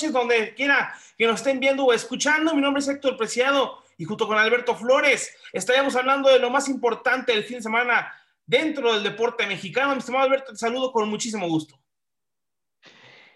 noches, 0.00 0.12
donde 0.12 0.54
quiera 0.54 0.94
que 1.16 1.26
nos 1.26 1.40
estén 1.40 1.60
viendo 1.60 1.84
o 1.84 1.92
escuchando. 1.92 2.54
Mi 2.54 2.62
nombre 2.62 2.80
es 2.80 2.88
Héctor 2.88 3.16
Preciado 3.16 3.82
y 3.98 4.04
junto 4.04 4.26
con 4.26 4.38
Alberto 4.38 4.74
Flores 4.74 5.36
estaremos 5.52 5.94
hablando 5.96 6.30
de 6.30 6.38
lo 6.38 6.50
más 6.50 6.68
importante 6.68 7.32
del 7.32 7.44
fin 7.44 7.56
de 7.56 7.62
semana 7.62 8.12
dentro 8.46 8.92
del 8.94 9.02
deporte 9.02 9.46
mexicano. 9.46 9.92
Mi 9.92 9.98
estimado 9.98 10.24
Alberto, 10.24 10.52
te 10.52 10.58
saludo 10.58 10.92
con 10.92 11.08
muchísimo 11.08 11.48
gusto. 11.48 11.76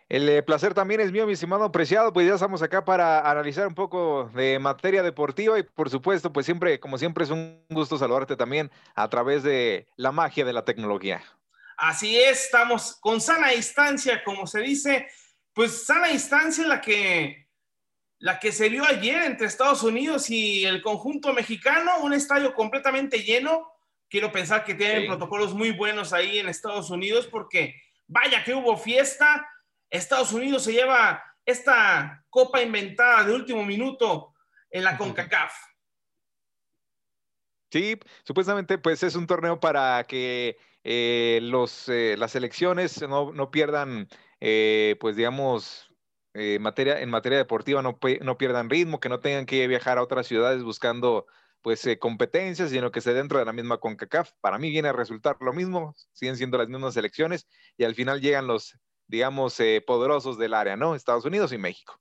El 0.09 0.29
eh, 0.29 0.43
placer 0.43 0.75
también 0.75 1.01
es 1.01 1.11
mío, 1.11 1.27
mi 1.27 1.33
estimado 1.33 1.73
Preciado, 1.73 2.13
pues 2.13 2.27
ya 2.27 2.35
estamos 2.35 2.63
acá 2.63 2.85
para 2.85 3.29
analizar 3.31 3.67
un 3.67 3.75
poco 3.75 4.31
de 4.35 4.59
materia 4.59 5.03
deportiva 5.03 5.59
y 5.59 5.63
por 5.63 5.89
supuesto, 5.89 6.33
pues 6.33 6.45
siempre, 6.47 6.79
como 6.79 6.99
siempre, 6.99 7.25
es 7.25 7.31
un 7.31 7.65
gusto 7.71 7.97
saludarte 7.97 8.37
también 8.37 8.71
a 8.95 9.09
través 9.09 9.43
de 9.43 9.89
la 9.97 10.13
magia 10.13 10.45
de 10.45 10.53
la 10.53 10.65
tecnología. 10.65 11.23
Así 11.77 12.19
es, 12.19 12.45
estamos 12.45 12.97
con 13.01 13.21
sana 13.21 13.49
distancia, 13.49 14.23
como 14.23 14.47
se 14.47 14.61
dice, 14.61 15.09
pues 15.55 15.87
sana 15.87 16.09
distancia 16.09 16.67
la 16.67 16.81
que, 16.81 17.49
la 18.19 18.39
que 18.39 18.53
se 18.53 18.69
vio 18.69 18.85
ayer 18.85 19.23
entre 19.23 19.47
Estados 19.47 19.83
Unidos 19.83 20.29
y 20.29 20.65
el 20.65 20.83
conjunto 20.83 21.33
mexicano, 21.33 22.01
un 22.03 22.13
estadio 22.13 22.53
completamente 22.55 23.23
lleno. 23.23 23.73
Quiero 24.09 24.31
pensar 24.33 24.65
que 24.65 24.75
tienen 24.75 25.07
protocolos 25.07 25.55
muy 25.55 25.71
buenos 25.71 26.13
ahí 26.13 26.39
en 26.39 26.49
Estados 26.49 26.91
Unidos 26.91 27.29
porque 27.29 27.81
vaya 28.07 28.45
que 28.45 28.55
hubo 28.55 28.77
fiesta. 28.77 29.49
Estados 29.89 30.33
Unidos 30.33 30.65
se 30.65 30.73
lleva 30.73 31.23
esta 31.47 32.25
copa 32.29 32.61
inventada 32.61 33.25
de 33.25 33.33
último 33.33 33.65
minuto 33.65 34.35
en 34.71 34.85
la 34.85 34.97
CONCACAF. 34.97 35.53
Sí, 37.71 37.99
supuestamente 38.25 38.79
pues 38.79 39.03
es 39.03 39.15
un 39.15 39.27
torneo 39.27 39.59
para 39.59 40.05
que 40.05 40.57
eh, 40.85 41.41
los, 41.43 41.89
eh, 41.89 42.15
las 42.17 42.35
elecciones 42.35 43.03
no, 43.03 43.33
no 43.33 43.51
pierdan, 43.51 44.09
eh, 44.45 44.97
pues 45.01 45.17
digamos, 45.17 45.89
materia, 46.61 47.01
en 47.01 47.11
materia 47.11 47.39
deportiva 47.39 47.81
no, 47.83 47.99
no, 48.21 48.39
pierdan 48.39 48.71
ritmo, 48.71 49.01
que 49.01 49.09
no 49.09 49.21
tengan 49.21 49.47
que 49.47 49.67
viajar 49.69 49.99
a 49.99 50.03
otras 50.03 50.27
ciudades 50.27 50.63
buscando 50.63 51.27
pues 51.63 51.89
competencias, 51.99 52.71
sino 52.71 52.93
que 52.93 53.01
se 53.01 53.15
dentro 53.15 53.39
de 53.39 53.45
la 53.45 53.53
misma 53.53 53.79
CONCACAF. 53.79 54.33
Para 54.41 54.59
mí 54.59 54.71
viene 54.71 54.89
a 54.89 54.93
resultar 54.93 55.37
lo 55.41 55.53
mismo, 55.53 55.95
siguen 56.13 56.37
siendo 56.37 56.59
las 56.59 56.69
mismas 56.69 56.97
elecciones 56.97 57.47
y 57.79 57.85
al 57.85 57.95
final 57.95 58.21
llegan 58.21 58.47
los, 58.47 58.79
digamos, 59.07 59.59
poderosos 59.87 60.37
del 60.39 60.55
área, 60.55 60.77
¿no? 60.77 60.95
Estados 60.95 61.25
Unidos 61.25 61.53
y 61.53 61.59
México. 61.59 61.99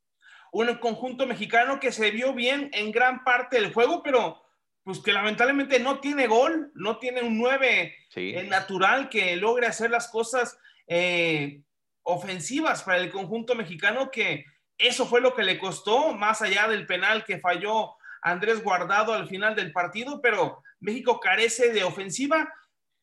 Un 0.52 0.76
conjunto 0.76 1.26
mexicano 1.26 1.80
que 1.80 1.92
se 1.92 2.12
vio 2.12 2.34
bien 2.34 2.70
en 2.74 2.92
gran 2.92 3.24
parte 3.24 3.60
del 3.60 3.74
juego, 3.74 4.04
pero 4.04 4.44
pues 4.84 5.00
que 5.00 5.14
lamentablemente 5.14 5.80
no 5.80 6.00
tiene 6.00 6.28
gol, 6.28 6.72
no 6.76 7.00
tiene 7.00 7.22
un 7.22 7.38
9 7.38 7.96
eh, 8.16 8.44
natural 8.44 9.10
que 9.10 9.36
logre 9.38 9.68
hacer 9.68 9.90
las 9.90 10.10
cosas 10.10 10.58
eh, 10.88 11.64
ofensivas 12.04 12.84
para 12.84 12.98
el 12.98 13.10
conjunto 13.10 13.56
mexicano, 13.56 14.12
que 14.12 14.46
eso 14.78 15.06
fue 15.06 15.22
lo 15.22 15.34
que 15.34 15.44
le 15.44 15.58
costó, 15.58 16.14
más 16.14 16.42
allá 16.42 16.68
del 16.68 16.86
penal 16.86 17.24
que 17.24 17.40
falló 17.40 17.96
Andrés 18.22 18.64
Guardado 18.64 19.14
al 19.14 19.28
final 19.28 19.56
del 19.56 19.72
partido, 19.72 20.22
pero 20.22 20.64
México 20.80 21.20
carece 21.20 21.72
de 21.72 21.84
ofensiva. 21.84 22.52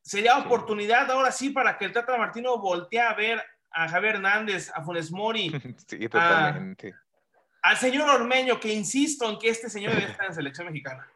Sería 0.03 0.39
oportunidad 0.39 1.11
ahora 1.11 1.31
sí 1.31 1.51
para 1.51 1.77
que 1.77 1.85
el 1.85 1.93
Tata 1.93 2.17
Martino 2.17 2.59
voltee 2.59 3.01
a 3.01 3.15
ver 3.15 3.43
a 3.71 3.89
Javier 3.89 4.17
Hernández, 4.17 4.71
a 4.75 4.83
Funes 4.83 5.11
Mori, 5.11 5.51
sí, 5.87 6.09
totalmente. 6.09 6.95
al 7.63 7.77
señor 7.77 8.09
Ormeño, 8.09 8.59
que 8.59 8.73
insisto 8.73 9.31
en 9.31 9.39
que 9.39 9.49
este 9.49 9.71
señor 9.71 9.95
debe 9.95 10.11
estar 10.11 10.27
en 10.27 10.35
selección 10.35 10.67
mexicana. 10.67 11.07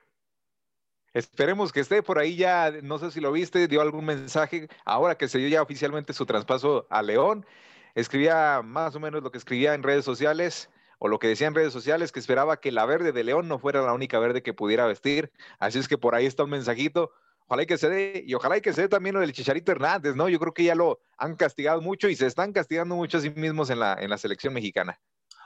Esperemos 1.15 1.73
que 1.73 1.81
esté 1.81 2.03
por 2.03 2.19
ahí 2.19 2.37
ya, 2.37 2.73
no 2.83 2.99
sé 2.99 3.11
si 3.13 3.21
lo 3.21 3.31
viste, 3.31 3.69
dio 3.69 3.81
algún 3.81 4.05
mensaje 4.05 4.69
ahora 4.85 5.17
que 5.17 5.29
se 5.29 5.39
dio 5.39 5.49
ya 5.49 5.63
oficialmente 5.63 6.13
su 6.13 6.27
traspaso 6.27 6.87
a 6.91 7.03
León. 7.03 7.47
Escribía 7.95 8.63
más 8.63 8.95
o 8.95 9.01
menos 9.01 9.23
lo 9.23 9.31
que 9.31 9.39
escribía 9.39 9.75
en 9.75 9.83
redes 9.83 10.05
sociales 10.05 10.71
o 10.99 11.09
lo 11.09 11.19
que 11.19 11.29
decía 11.29 11.47
en 11.47 11.55
redes 11.55 11.73
sociales, 11.73 12.13
que 12.13 12.21
esperaba 12.21 12.61
que 12.61 12.73
la 12.73 12.87
verde 12.87 13.13
de 13.13 13.25
León 13.25 13.49
no 13.49 13.59
fuera 13.59 13.83
la 13.83 13.93
única 13.93 14.19
verde 14.19 14.43
que 14.43 14.55
pudiera 14.55 14.87
vestir. 14.87 15.33
Así 15.59 15.79
es 15.79 15.89
que 15.89 15.99
por 15.99 16.15
ahí 16.15 16.27
está 16.27 16.45
un 16.45 16.51
mensajito. 16.51 17.13
Ojalá 17.47 17.67
que 17.67 17.77
se 17.77 17.91
dé, 17.91 18.25
y 18.27 18.33
ojalá 18.35 18.61
que 18.61 18.73
se 18.73 18.83
dé 18.83 18.89
también 18.89 19.15
lo 19.15 19.21
del 19.21 19.33
Chicharito 19.33 19.73
Hernández, 19.73 20.17
¿no? 20.17 20.29
Yo 20.29 20.39
creo 20.39 20.55
que 20.55 20.65
ya 20.65 20.75
lo 20.75 21.01
han 21.19 21.37
castigado 21.37 21.83
mucho 21.83 22.09
y 22.09 22.17
se 22.17 22.27
están 22.27 22.53
castigando 22.53 22.95
mucho 22.95 23.19
a 23.19 23.21
sí 23.21 23.31
mismos 23.31 23.69
en 23.69 23.81
la, 23.81 23.97
en 24.01 24.09
la 24.09 24.17
selección 24.17 24.55
mexicana. 24.55 24.99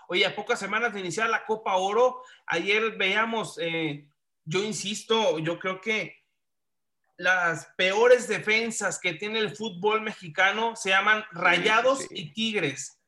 Oye, 0.06 0.24
a 0.24 0.34
pocas 0.34 0.58
semanas 0.58 0.94
de 0.94 1.00
iniciar 1.00 1.28
la 1.28 1.44
Copa 1.44 1.76
Oro, 1.76 2.22
ayer 2.46 2.96
veíamos 2.96 3.58
eh, 3.60 4.06
yo 4.50 4.62
insisto, 4.62 5.38
yo 5.40 5.58
creo 5.58 5.80
que 5.80 6.17
las 7.18 7.66
peores 7.76 8.28
defensas 8.28 8.98
que 8.98 9.12
tiene 9.12 9.40
el 9.40 9.54
fútbol 9.54 10.00
mexicano 10.00 10.76
se 10.76 10.90
llaman 10.90 11.24
Rayados 11.32 12.06
y 12.10 12.32
Tigres 12.32 12.98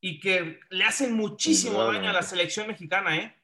y 0.00 0.18
que 0.18 0.58
le 0.70 0.84
hacen 0.84 1.14
muchísimo 1.14 1.84
daño 1.84 2.10
a 2.10 2.12
la 2.12 2.22
selección 2.22 2.66
mexicana, 2.66 3.16
¿eh? 3.16 3.36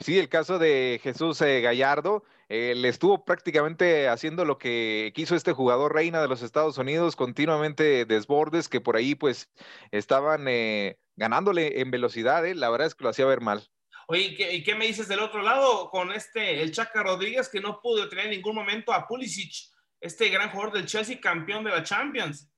Sí, 0.00 0.18
el 0.18 0.30
caso 0.30 0.58
de 0.58 0.98
Jesús 1.02 1.40
eh, 1.42 1.60
Gallardo, 1.60 2.24
eh, 2.48 2.74
le 2.74 2.88
estuvo 2.88 3.24
prácticamente 3.26 4.08
haciendo 4.08 4.46
lo 4.46 4.56
que 4.56 5.12
quiso 5.14 5.34
este 5.34 5.52
jugador 5.52 5.92
reina 5.92 6.22
de 6.22 6.28
los 6.28 6.40
Estados 6.40 6.78
Unidos, 6.78 7.16
continuamente 7.16 8.06
desbordes 8.06 8.68
que 8.68 8.80
por 8.80 8.96
ahí 8.96 9.14
pues 9.14 9.50
estaban 9.90 10.46
eh, 10.48 10.98
ganándole 11.16 11.80
en 11.80 11.90
velocidad, 11.90 12.46
la 12.54 12.70
verdad 12.70 12.86
es 12.86 12.94
que 12.94 13.04
lo 13.04 13.10
hacía 13.10 13.26
ver 13.26 13.42
mal. 13.42 13.68
Oye, 14.10 14.34
¿y 14.52 14.62
qué, 14.62 14.74
me 14.74 14.86
dices 14.86 15.06
del 15.06 15.20
otro 15.20 15.42
lado 15.42 15.90
con 15.90 16.12
este, 16.12 16.62
el 16.62 16.72
Chaca 16.72 17.02
Rodríguez, 17.02 17.50
que 17.50 17.60
no 17.60 17.78
pudo 17.82 18.08
tener 18.08 18.24
en 18.24 18.30
ningún 18.30 18.54
momento 18.54 18.90
a 18.90 19.06
Pulisic, 19.06 19.52
este 20.00 20.30
gran 20.30 20.48
jugador 20.48 20.72
del 20.72 20.86
Chelsea, 20.86 21.20
campeón 21.20 21.62
de 21.62 21.70
la 21.72 21.82
Champions? 21.82 22.50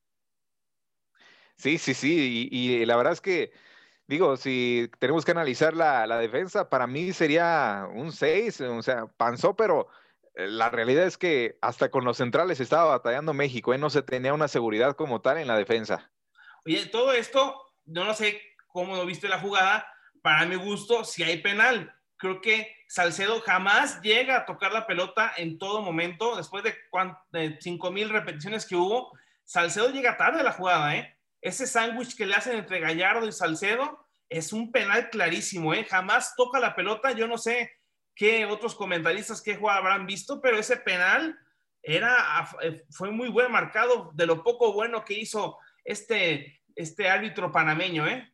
Sí, 1.57 1.77
sí, 1.77 1.93
sí, 1.93 2.47
y, 2.49 2.85
la 2.85 2.95
verdad 2.95 3.11
es 3.11 3.19
que, 3.19 3.51
digo, 4.07 4.37
si 4.37 4.89
tenemos 4.97 5.25
que 5.25 5.31
analizar 5.31 5.75
la, 5.75 6.17
defensa, 6.19 6.69
para 6.69 6.87
mí 6.87 7.11
sería 7.11 7.85
un 7.93 8.13
6, 8.13 8.61
o 8.61 8.81
sea, 8.81 9.07
panzó, 9.17 9.53
pero 9.53 9.89
eh, 10.35 10.47
la 10.47 10.69
realidad 10.69 11.05
es 11.05 11.17
que 11.17 11.57
hasta 11.61 11.91
con 11.91 12.05
los 12.05 12.15
centrales 12.15 12.61
estaba 12.61 12.85
batallando 12.85 13.33
México, 13.33 13.73
¿eh? 13.73 13.77
no 13.77 13.89
se 13.89 14.03
tenía 14.03 14.33
una 14.33 14.47
seguridad 14.47 14.95
como 14.95 15.19
tal 15.19 15.37
en 15.37 15.49
la 15.49 15.57
defensa. 15.57 16.09
Oye, 16.65 16.85
todo 16.85 17.11
esto, 17.11 17.61
yo 17.83 18.05
no 18.05 18.13
sé 18.13 18.41
cómo 18.67 18.95
lo 18.95 19.05
viste 19.05 19.27
la 19.27 19.39
jugada, 19.39 19.85
para 20.21 20.45
mi 20.45 20.55
gusto, 20.55 21.03
si 21.03 21.23
hay 21.23 21.41
penal. 21.41 21.93
Creo 22.17 22.41
que 22.41 22.75
Salcedo 22.87 23.41
jamás 23.41 24.01
llega 24.01 24.37
a 24.37 24.45
tocar 24.45 24.71
la 24.71 24.85
pelota 24.85 25.31
en 25.37 25.57
todo 25.57 25.81
momento. 25.81 26.35
Después 26.35 26.63
de, 26.63 26.75
de 27.31 27.57
5 27.59 27.91
mil 27.91 28.09
repeticiones 28.09 28.65
que 28.65 28.75
hubo, 28.75 29.11
Salcedo 29.43 29.89
llega 29.89 30.17
tarde 30.17 30.41
a 30.41 30.43
la 30.43 30.51
jugada, 30.51 30.95
¿eh? 30.95 31.17
Ese 31.41 31.65
sándwich 31.65 32.15
que 32.15 32.25
le 32.25 32.35
hacen 32.35 32.57
entre 32.57 32.79
Gallardo 32.79 33.27
y 33.27 33.31
Salcedo 33.31 34.07
es 34.29 34.53
un 34.53 34.71
penal 34.71 35.09
clarísimo, 35.09 35.73
¿eh? 35.73 35.85
Jamás 35.89 36.35
toca 36.35 36.59
la 36.59 36.75
pelota. 36.75 37.11
Yo 37.11 37.27
no 37.27 37.37
sé 37.37 37.71
qué 38.15 38.45
otros 38.45 38.75
comentaristas 38.75 39.41
qué 39.41 39.55
jugada 39.55 39.79
habrán 39.79 40.05
visto, 40.05 40.39
pero 40.39 40.57
ese 40.57 40.77
penal 40.77 41.37
era, 41.81 42.47
eh, 42.61 42.83
fue 42.91 43.09
muy 43.09 43.29
buen 43.29 43.51
marcado 43.51 44.11
de 44.13 44.25
lo 44.25 44.43
poco 44.43 44.73
bueno 44.73 45.03
que 45.03 45.15
hizo 45.15 45.57
este, 45.83 46.61
este 46.75 47.09
árbitro 47.09 47.51
panameño, 47.51 48.05
¿eh? 48.07 48.31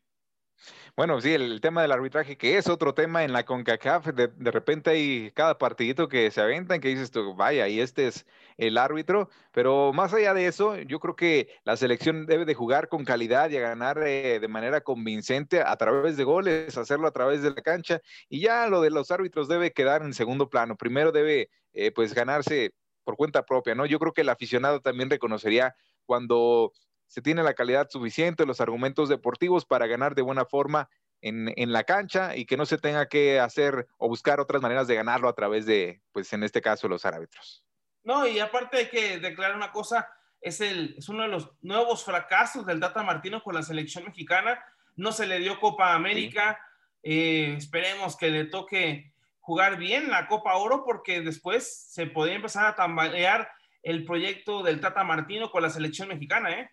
Bueno, 0.97 1.21
sí, 1.21 1.31
el, 1.31 1.61
tema 1.61 1.83
del 1.83 1.91
arbitraje, 1.91 2.37
que 2.39 2.57
es 2.57 2.67
otro 2.67 2.95
tema 2.95 3.23
en 3.23 3.31
la 3.31 3.45
CONCACAF, 3.45 4.07
de, 4.15 4.29
de, 4.29 4.49
repente 4.51 4.89
hay 4.89 5.29
cada 5.35 5.55
partidito 5.59 6.07
que 6.07 6.31
se 6.31 6.41
aventan, 6.41 6.81
que 6.81 6.87
dices 6.87 7.11
tú, 7.11 7.35
vaya, 7.35 7.67
y 7.67 7.79
este 7.79 8.07
es 8.07 8.25
el 8.57 8.79
árbitro, 8.79 9.29
pero 9.51 9.93
más 9.93 10.11
allá 10.15 10.33
de 10.33 10.47
eso, 10.47 10.75
yo 10.75 10.99
creo 10.99 11.15
que 11.15 11.49
la 11.65 11.77
selección 11.77 12.25
debe 12.25 12.45
de 12.45 12.55
jugar 12.55 12.87
con 12.87 13.05
calidad 13.05 13.51
y 13.51 13.57
a 13.57 13.61
ganar 13.61 13.99
eh, 14.07 14.39
de 14.39 14.47
manera 14.47 14.81
convincente 14.81 15.61
a 15.61 15.75
través 15.77 16.17
de 16.17 16.23
goles, 16.23 16.75
hacerlo 16.79 17.07
a 17.07 17.11
través 17.11 17.43
de 17.43 17.51
la 17.51 17.61
cancha, 17.61 18.01
y 18.27 18.41
ya 18.41 18.65
lo 18.67 18.81
de 18.81 18.89
los 18.89 19.11
árbitros 19.11 19.47
debe 19.47 19.73
quedar 19.73 20.01
en 20.01 20.15
segundo 20.15 20.49
plano. 20.49 20.77
Primero 20.77 21.11
debe, 21.11 21.51
eh, 21.73 21.91
pues, 21.91 22.15
ganarse 22.15 22.73
por 23.03 23.17
cuenta 23.17 23.45
propia, 23.45 23.75
¿no? 23.75 23.85
Yo 23.85 23.99
creo 23.99 24.13
que 24.13 24.21
el 24.21 24.29
aficionado 24.29 24.81
también 24.81 25.11
reconocería 25.11 25.75
cuando 26.07 26.71
se 27.07 27.21
tiene 27.21 27.43
la 27.43 27.53
calidad 27.53 27.89
suficiente, 27.89 28.45
los 28.45 28.61
argumentos 28.61 29.09
deportivos 29.09 29.65
para 29.65 29.87
ganar 29.87 30.15
de 30.15 30.21
buena 30.21 30.45
forma 30.45 30.89
en, 31.21 31.71
la 31.71 31.83
cancha 31.83 32.35
y 32.35 32.45
que 32.45 32.57
no 32.57 32.65
se 32.65 32.77
tenga 32.77 33.07
que 33.07 33.39
hacer 33.39 33.87
o 33.97 34.07
buscar 34.07 34.39
otras 34.39 34.61
maneras 34.61 34.87
de 34.87 34.95
ganarlo 34.95 35.27
a 35.27 35.33
través 35.33 35.65
de, 35.65 36.01
pues 36.11 36.31
en 36.33 36.43
este 36.43 36.61
caso, 36.61 36.87
los 36.87 37.05
árbitros. 37.05 37.63
No, 38.03 38.27
y 38.27 38.39
aparte 38.39 38.77
hay 38.77 38.89
que 38.89 39.19
declarar 39.19 39.55
una 39.55 39.71
cosa, 39.71 40.09
es, 40.41 40.61
el, 40.61 40.95
es 40.97 41.09
uno 41.09 41.23
de 41.23 41.29
los 41.29 41.51
nuevos 41.61 42.03
fracasos 42.05 42.65
del 42.65 42.79
Data 42.79 43.03
Martino 43.03 43.41
con 43.41 43.55
la 43.55 43.63
selección 43.63 44.05
mexicana. 44.05 44.63
No 44.95 45.11
se 45.11 45.27
le 45.27 45.39
dio 45.39 45.59
Copa 45.59 45.93
América. 45.93 46.59
Eh, 47.03 47.55
esperemos 47.57 48.15
que 48.15 48.29
le 48.29 48.45
toque 48.45 49.13
jugar 49.39 49.77
bien 49.77 50.09
la 50.09 50.27
Copa 50.27 50.55
Oro 50.55 50.83
porque 50.85 51.21
después 51.21 51.91
se 51.91 52.05
podría 52.05 52.35
empezar 52.35 52.65
a 52.65 52.75
tambalear 52.75 53.49
el 53.81 54.05
proyecto 54.05 54.63
del 54.63 54.79
Tata 54.79 55.03
Martino 55.03 55.49
con 55.49 55.63
la 55.63 55.69
selección 55.69 56.09
mexicana, 56.09 56.51
¿eh? 56.51 56.71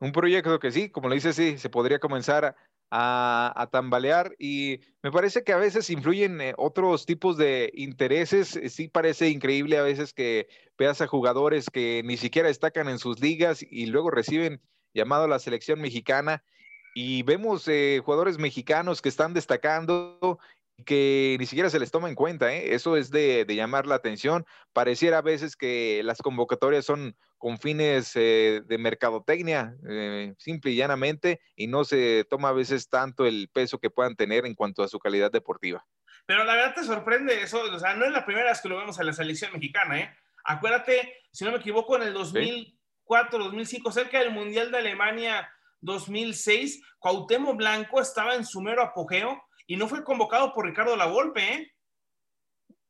Un 0.00 0.12
proyecto 0.12 0.58
que 0.58 0.72
sí, 0.72 0.88
como 0.88 1.08
lo 1.08 1.14
dice, 1.14 1.32
sí, 1.32 1.58
se 1.58 1.68
podría 1.68 1.98
comenzar 1.98 2.56
a, 2.90 3.68
tambalear 3.70 4.34
y 4.38 4.80
me 5.02 5.12
parece 5.12 5.44
que 5.44 5.52
a 5.52 5.58
veces 5.58 5.90
influyen 5.90 6.40
eh, 6.40 6.54
otros 6.56 7.06
tipos 7.06 7.36
de 7.36 7.70
intereses. 7.74 8.58
Sí 8.68 8.88
parece 8.88 9.28
increíble 9.28 9.78
a 9.78 9.82
veces 9.82 10.12
que 10.12 10.48
veas 10.78 11.00
a 11.00 11.06
jugadores 11.06 11.70
que 11.70 12.02
ni 12.04 12.16
siquiera 12.16 12.48
destacan 12.48 12.88
en 12.88 12.98
sus 12.98 13.20
ligas 13.20 13.62
y 13.62 13.86
luego 13.86 14.10
reciben 14.10 14.60
llamado 14.92 15.24
a 15.24 15.28
la 15.28 15.38
selección 15.38 15.80
mexicana 15.80 16.42
y 16.94 17.22
vemos 17.22 17.68
eh, 17.68 18.00
jugadores 18.04 18.38
mexicanos 18.38 19.00
que 19.00 19.08
están 19.08 19.34
destacando 19.34 20.40
que 20.84 21.36
ni 21.38 21.46
siquiera 21.46 21.70
se 21.70 21.78
les 21.78 21.90
toma 21.90 22.08
en 22.08 22.14
cuenta, 22.14 22.52
¿eh? 22.52 22.74
eso 22.74 22.96
es 22.96 23.10
de, 23.10 23.46
llamar 23.48 23.86
la 23.86 23.96
atención. 23.96 24.44
Pareciera 24.72 25.18
a 25.18 25.22
veces 25.22 25.56
que 25.56 26.02
las 26.04 26.18
convocatorias 26.18 26.84
son 26.84 27.16
con 27.38 27.58
fines 27.58 28.12
eh, 28.16 28.62
de 28.66 28.78
mercadotecnia, 28.78 29.74
eh, 29.88 30.34
simple 30.38 30.72
y 30.72 30.76
llanamente, 30.76 31.40
y 31.56 31.66
no 31.66 31.84
se 31.84 32.24
toma 32.28 32.50
a 32.50 32.52
veces 32.52 32.88
tanto 32.88 33.26
el 33.26 33.48
peso 33.52 33.78
que 33.78 33.90
puedan 33.90 34.16
tener 34.16 34.46
en 34.46 34.54
cuanto 34.54 34.82
a 34.82 34.88
su 34.88 34.98
calidad 34.98 35.30
deportiva. 35.30 35.84
Pero 36.26 36.44
la 36.44 36.54
verdad 36.54 36.74
te 36.74 36.84
sorprende 36.84 37.42
eso, 37.42 37.62
o 37.62 37.78
sea, 37.78 37.94
no 37.94 38.04
es 38.04 38.12
la 38.12 38.26
primera 38.26 38.50
vez 38.50 38.60
que 38.60 38.68
lo 38.68 38.78
vemos 38.78 39.00
en 39.00 39.06
la 39.06 39.12
selección 39.12 39.52
mexicana, 39.52 39.98
¿eh? 39.98 40.16
Acuérdate, 40.44 41.22
si 41.32 41.44
no 41.44 41.52
me 41.52 41.58
equivoco, 41.58 41.96
en 41.96 42.02
el 42.02 42.12
2004, 42.12 43.44
2005, 43.44 43.92
cerca 43.92 44.18
del 44.18 44.30
Mundial 44.30 44.70
de 44.70 44.78
Alemania 44.78 45.50
2006, 45.80 46.82
Cuauhtémoc 46.98 47.56
Blanco 47.56 48.00
estaba 48.00 48.34
en 48.34 48.44
su 48.44 48.60
mero 48.60 48.82
apogeo 48.82 49.42
y 49.70 49.76
no 49.76 49.86
fue 49.86 50.02
convocado 50.02 50.52
por 50.52 50.66
Ricardo 50.66 50.96
Lavolpe, 50.96 51.40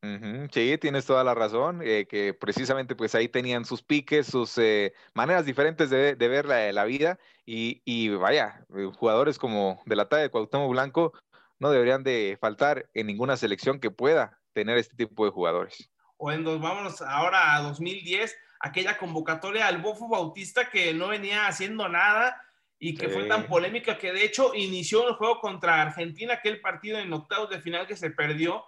¿eh? 0.02 0.48
Sí, 0.50 0.78
tienes 0.78 1.04
toda 1.04 1.22
la 1.22 1.34
razón, 1.34 1.82
eh, 1.84 2.06
que 2.08 2.32
precisamente 2.32 2.96
pues 2.96 3.14
ahí 3.14 3.28
tenían 3.28 3.66
sus 3.66 3.82
piques, 3.82 4.26
sus 4.26 4.56
eh, 4.56 4.94
maneras 5.12 5.44
diferentes 5.44 5.90
de, 5.90 6.14
ver 6.14 6.46
la, 6.46 6.84
vida 6.84 7.18
y, 7.44 8.08
vaya, 8.08 8.64
eh, 8.74 8.90
jugadores 8.96 9.38
como 9.38 9.82
de 9.84 9.94
la 9.94 10.08
talla 10.08 10.22
de 10.22 10.30
Cuauhtémoc 10.30 10.70
Blanco 10.70 11.12
no 11.58 11.70
deberían 11.70 12.02
de 12.02 12.38
faltar 12.40 12.88
en 12.94 13.08
ninguna 13.08 13.36
selección 13.36 13.78
que 13.78 13.90
pueda 13.90 14.40
tener 14.54 14.78
este 14.78 14.96
tipo 14.96 15.26
de 15.26 15.32
jugadores. 15.32 15.90
O 16.16 16.32
en 16.32 16.44
dos, 16.44 16.62
vámonos 16.62 17.02
ahora 17.02 17.56
a 17.56 17.60
2010, 17.60 18.34
aquella 18.58 18.96
convocatoria 18.96 19.66
al 19.66 19.82
Bofo 19.82 20.08
Bautista 20.08 20.70
que 20.70 20.94
no 20.94 21.08
venía 21.08 21.46
haciendo 21.46 21.90
nada 21.90 22.42
y 22.82 22.94
que 22.94 23.10
fue 23.10 23.24
tan 23.24 23.46
polémica 23.46 23.98
que 23.98 24.10
de 24.10 24.24
hecho 24.24 24.54
inició 24.54 25.06
el 25.06 25.14
juego 25.14 25.38
contra 25.38 25.82
Argentina, 25.82 26.34
aquel 26.34 26.62
partido 26.62 26.98
en 26.98 27.12
octavos 27.12 27.50
de 27.50 27.60
final 27.60 27.86
que 27.86 27.94
se 27.94 28.10
perdió. 28.10 28.64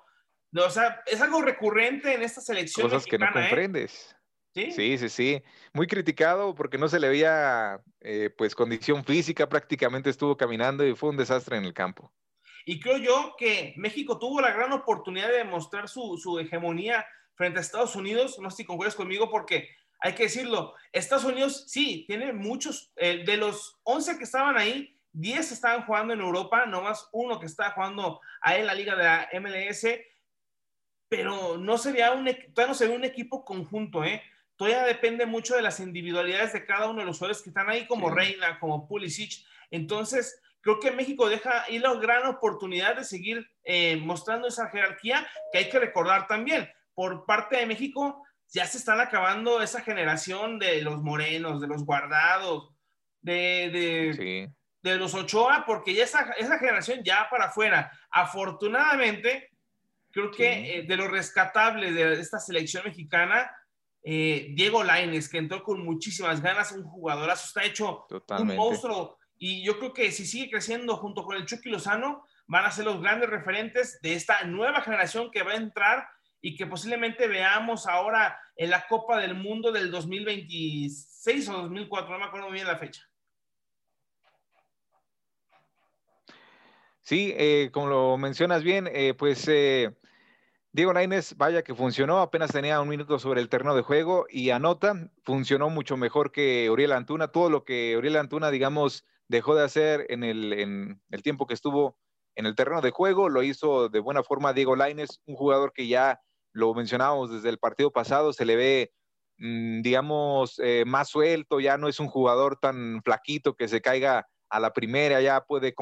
O 0.54 0.70
sea, 0.70 1.02
es 1.06 1.22
algo 1.22 1.40
recurrente 1.40 2.14
en 2.14 2.22
esta 2.22 2.42
selección. 2.42 2.90
Cosas 2.90 3.06
que 3.06 3.16
no 3.16 3.24
¿eh? 3.24 3.30
comprendes. 3.32 4.14
¿Sí? 4.54 4.70
¿Sí? 4.70 4.98
sí, 4.98 5.08
sí, 5.08 5.42
Muy 5.72 5.86
criticado 5.86 6.54
porque 6.54 6.76
no 6.76 6.86
se 6.88 7.00
le 7.00 7.08
veía 7.08 7.80
eh, 8.02 8.28
pues 8.36 8.54
condición 8.54 9.02
física, 9.02 9.48
prácticamente 9.48 10.10
estuvo 10.10 10.36
caminando 10.36 10.86
y 10.86 10.94
fue 10.94 11.08
un 11.08 11.16
desastre 11.16 11.56
en 11.56 11.64
el 11.64 11.72
campo. 11.72 12.12
Y 12.66 12.78
creo 12.80 12.98
yo 12.98 13.34
que 13.38 13.72
México 13.78 14.18
tuvo 14.18 14.42
la 14.42 14.52
gran 14.52 14.72
oportunidad 14.72 15.28
de 15.28 15.38
demostrar 15.38 15.88
su, 15.88 16.18
su 16.18 16.38
hegemonía 16.38 17.06
frente 17.34 17.60
a 17.60 17.62
Estados 17.62 17.96
Unidos. 17.96 18.38
No 18.40 18.50
sé 18.50 18.58
si 18.58 18.64
concuerdas 18.66 18.94
conmigo 18.94 19.30
porque 19.30 19.70
hay 20.02 20.14
que 20.14 20.24
decirlo, 20.24 20.74
Estados 20.90 21.24
Unidos 21.24 21.64
sí, 21.68 22.04
tiene 22.06 22.32
muchos, 22.32 22.92
eh, 22.96 23.22
de 23.24 23.36
los 23.36 23.78
11 23.84 24.18
que 24.18 24.24
estaban 24.24 24.58
ahí, 24.58 24.98
10 25.12 25.52
estaban 25.52 25.86
jugando 25.86 26.12
en 26.12 26.20
Europa, 26.20 26.66
no 26.66 26.82
más 26.82 27.08
uno 27.12 27.38
que 27.38 27.46
estaba 27.46 27.70
jugando 27.70 28.20
ahí 28.40 28.60
en 28.60 28.66
la 28.66 28.74
liga 28.74 28.96
de 28.96 29.04
la 29.04 29.28
MLS, 29.40 29.86
pero 31.08 31.56
no 31.56 31.78
sería 31.78 32.10
un, 32.12 32.24
todavía 32.24 32.66
no 32.68 32.74
sería 32.74 32.96
un 32.96 33.04
equipo 33.04 33.44
conjunto, 33.44 34.02
¿eh? 34.04 34.22
Todavía 34.56 34.84
depende 34.84 35.26
mucho 35.26 35.54
de 35.54 35.62
las 35.62 35.78
individualidades 35.78 36.52
de 36.52 36.64
cada 36.64 36.88
uno 36.88 37.00
de 37.00 37.06
los 37.06 37.18
jugadores 37.18 37.42
que 37.42 37.50
están 37.50 37.68
ahí, 37.68 37.86
como 37.86 38.10
Reina, 38.10 38.58
como 38.58 38.88
Pulisic. 38.88 39.44
Entonces, 39.70 40.40
creo 40.60 40.80
que 40.80 40.90
México 40.90 41.28
deja 41.28 41.64
ahí 41.64 41.78
la 41.78 41.94
gran 41.94 42.26
oportunidad 42.26 42.96
de 42.96 43.04
seguir 43.04 43.50
eh, 43.64 43.96
mostrando 43.96 44.48
esa 44.48 44.68
jerarquía 44.68 45.26
que 45.52 45.58
hay 45.58 45.68
que 45.68 45.78
recordar 45.78 46.26
también. 46.26 46.70
Por 46.94 47.26
parte 47.26 47.56
de 47.56 47.66
México, 47.66 48.24
ya 48.52 48.66
se 48.66 48.78
están 48.78 49.00
acabando 49.00 49.62
esa 49.62 49.80
generación 49.80 50.58
de 50.58 50.82
los 50.82 51.02
morenos, 51.02 51.60
de 51.60 51.66
los 51.66 51.84
guardados, 51.84 52.68
de, 53.22 54.50
de, 54.82 54.96
los 54.98 55.14
Ochoa, 55.14 55.64
porque 55.66 55.94
ya 55.94 56.04
esa, 56.04 56.32
esa 56.32 56.58
generación 56.58 57.02
ya 57.02 57.28
para 57.30 57.46
afuera. 57.46 57.90
Afortunadamente, 58.10 59.50
creo 60.10 60.30
que 60.30 60.78
eh, 60.78 60.82
de 60.82 60.96
lo 60.96 61.08
rescatable 61.08 61.92
de 61.92 62.20
esta 62.20 62.38
selección 62.38 62.84
mexicana, 62.84 63.50
eh, 64.04 64.48
Diego 64.50 64.84
Laines, 64.84 65.28
que 65.30 65.38
entró 65.38 65.62
con 65.62 65.82
muchísimas 65.82 66.42
ganas, 66.42 66.72
un 66.72 66.84
jugadorazo, 66.84 67.46
está 67.46 67.64
hecho 67.64 68.06
un 68.38 68.54
monstruo. 68.54 69.18
Y 69.38 69.64
yo 69.64 69.78
creo 69.78 69.94
que 69.94 70.12
si 70.12 70.26
sigue 70.26 70.50
creciendo 70.50 70.96
junto 70.98 71.24
con 71.24 71.36
el 71.36 71.46
Chucky 71.46 71.70
Lozano, 71.70 72.26
van 72.46 72.66
a 72.66 72.70
ser 72.70 72.84
los 72.84 73.00
grandes 73.00 73.30
referentes 73.30 73.98
de 74.02 74.14
esta 74.14 74.44
nueva 74.44 74.82
generación 74.82 75.30
que 75.30 75.42
va 75.42 75.52
a 75.52 75.56
entrar 75.56 76.06
y 76.42 76.56
que 76.56 76.66
posiblemente 76.66 77.28
veamos 77.28 77.86
ahora 77.86 78.36
en 78.56 78.68
la 78.68 78.86
Copa 78.88 79.18
del 79.18 79.34
Mundo 79.34 79.70
del 79.70 79.90
2026 79.90 81.48
o 81.48 81.52
2004, 81.52 82.12
no 82.12 82.18
me 82.18 82.24
acuerdo 82.24 82.50
bien 82.50 82.66
la 82.66 82.76
fecha. 82.76 83.08
Sí, 87.00 87.32
eh, 87.36 87.70
como 87.72 87.86
lo 87.86 88.18
mencionas 88.18 88.62
bien, 88.64 88.88
eh, 88.92 89.14
pues 89.14 89.46
eh, 89.48 89.96
Diego 90.72 90.92
Lainez, 90.92 91.36
vaya 91.36 91.62
que 91.62 91.74
funcionó, 91.74 92.20
apenas 92.20 92.50
tenía 92.50 92.80
un 92.80 92.88
minuto 92.88 93.18
sobre 93.18 93.40
el 93.40 93.48
terreno 93.48 93.74
de 93.74 93.82
juego 93.82 94.26
y 94.28 94.50
anota, 94.50 95.10
funcionó 95.22 95.70
mucho 95.70 95.96
mejor 95.96 96.32
que 96.32 96.70
Uriel 96.70 96.92
Antuna, 96.92 97.28
todo 97.28 97.50
lo 97.50 97.64
que 97.64 97.96
Uriel 97.96 98.16
Antuna, 98.16 98.50
digamos, 98.50 99.04
dejó 99.28 99.54
de 99.54 99.64
hacer 99.64 100.06
en 100.10 100.24
el, 100.24 100.52
en 100.52 101.02
el 101.10 101.22
tiempo 101.22 101.46
que 101.46 101.54
estuvo 101.54 101.96
en 102.34 102.46
el 102.46 102.54
terreno 102.54 102.80
de 102.80 102.90
juego, 102.90 103.28
lo 103.28 103.42
hizo 103.42 103.88
de 103.88 104.00
buena 104.00 104.22
forma 104.22 104.52
Diego 104.52 104.74
Lainez, 104.74 105.20
un 105.26 105.36
jugador 105.36 105.72
que 105.72 105.86
ya 105.86 106.20
lo 106.52 106.74
mencionábamos 106.74 107.30
desde 107.30 107.48
el 107.48 107.58
partido 107.58 107.90
pasado, 107.90 108.32
se 108.32 108.44
le 108.44 108.56
ve, 108.56 108.92
mm, 109.38 109.82
digamos, 109.82 110.58
eh, 110.58 110.84
más 110.86 111.08
suelto, 111.08 111.60
ya 111.60 111.78
no 111.78 111.88
es 111.88 112.00
un 112.00 112.08
jugador 112.08 112.58
tan 112.60 113.02
flaquito 113.02 113.54
que 113.54 113.68
se 113.68 113.80
caiga 113.80 114.28
a 114.50 114.60
la 114.60 114.72
primera, 114.72 115.20
ya 115.20 115.44
puede 115.44 115.74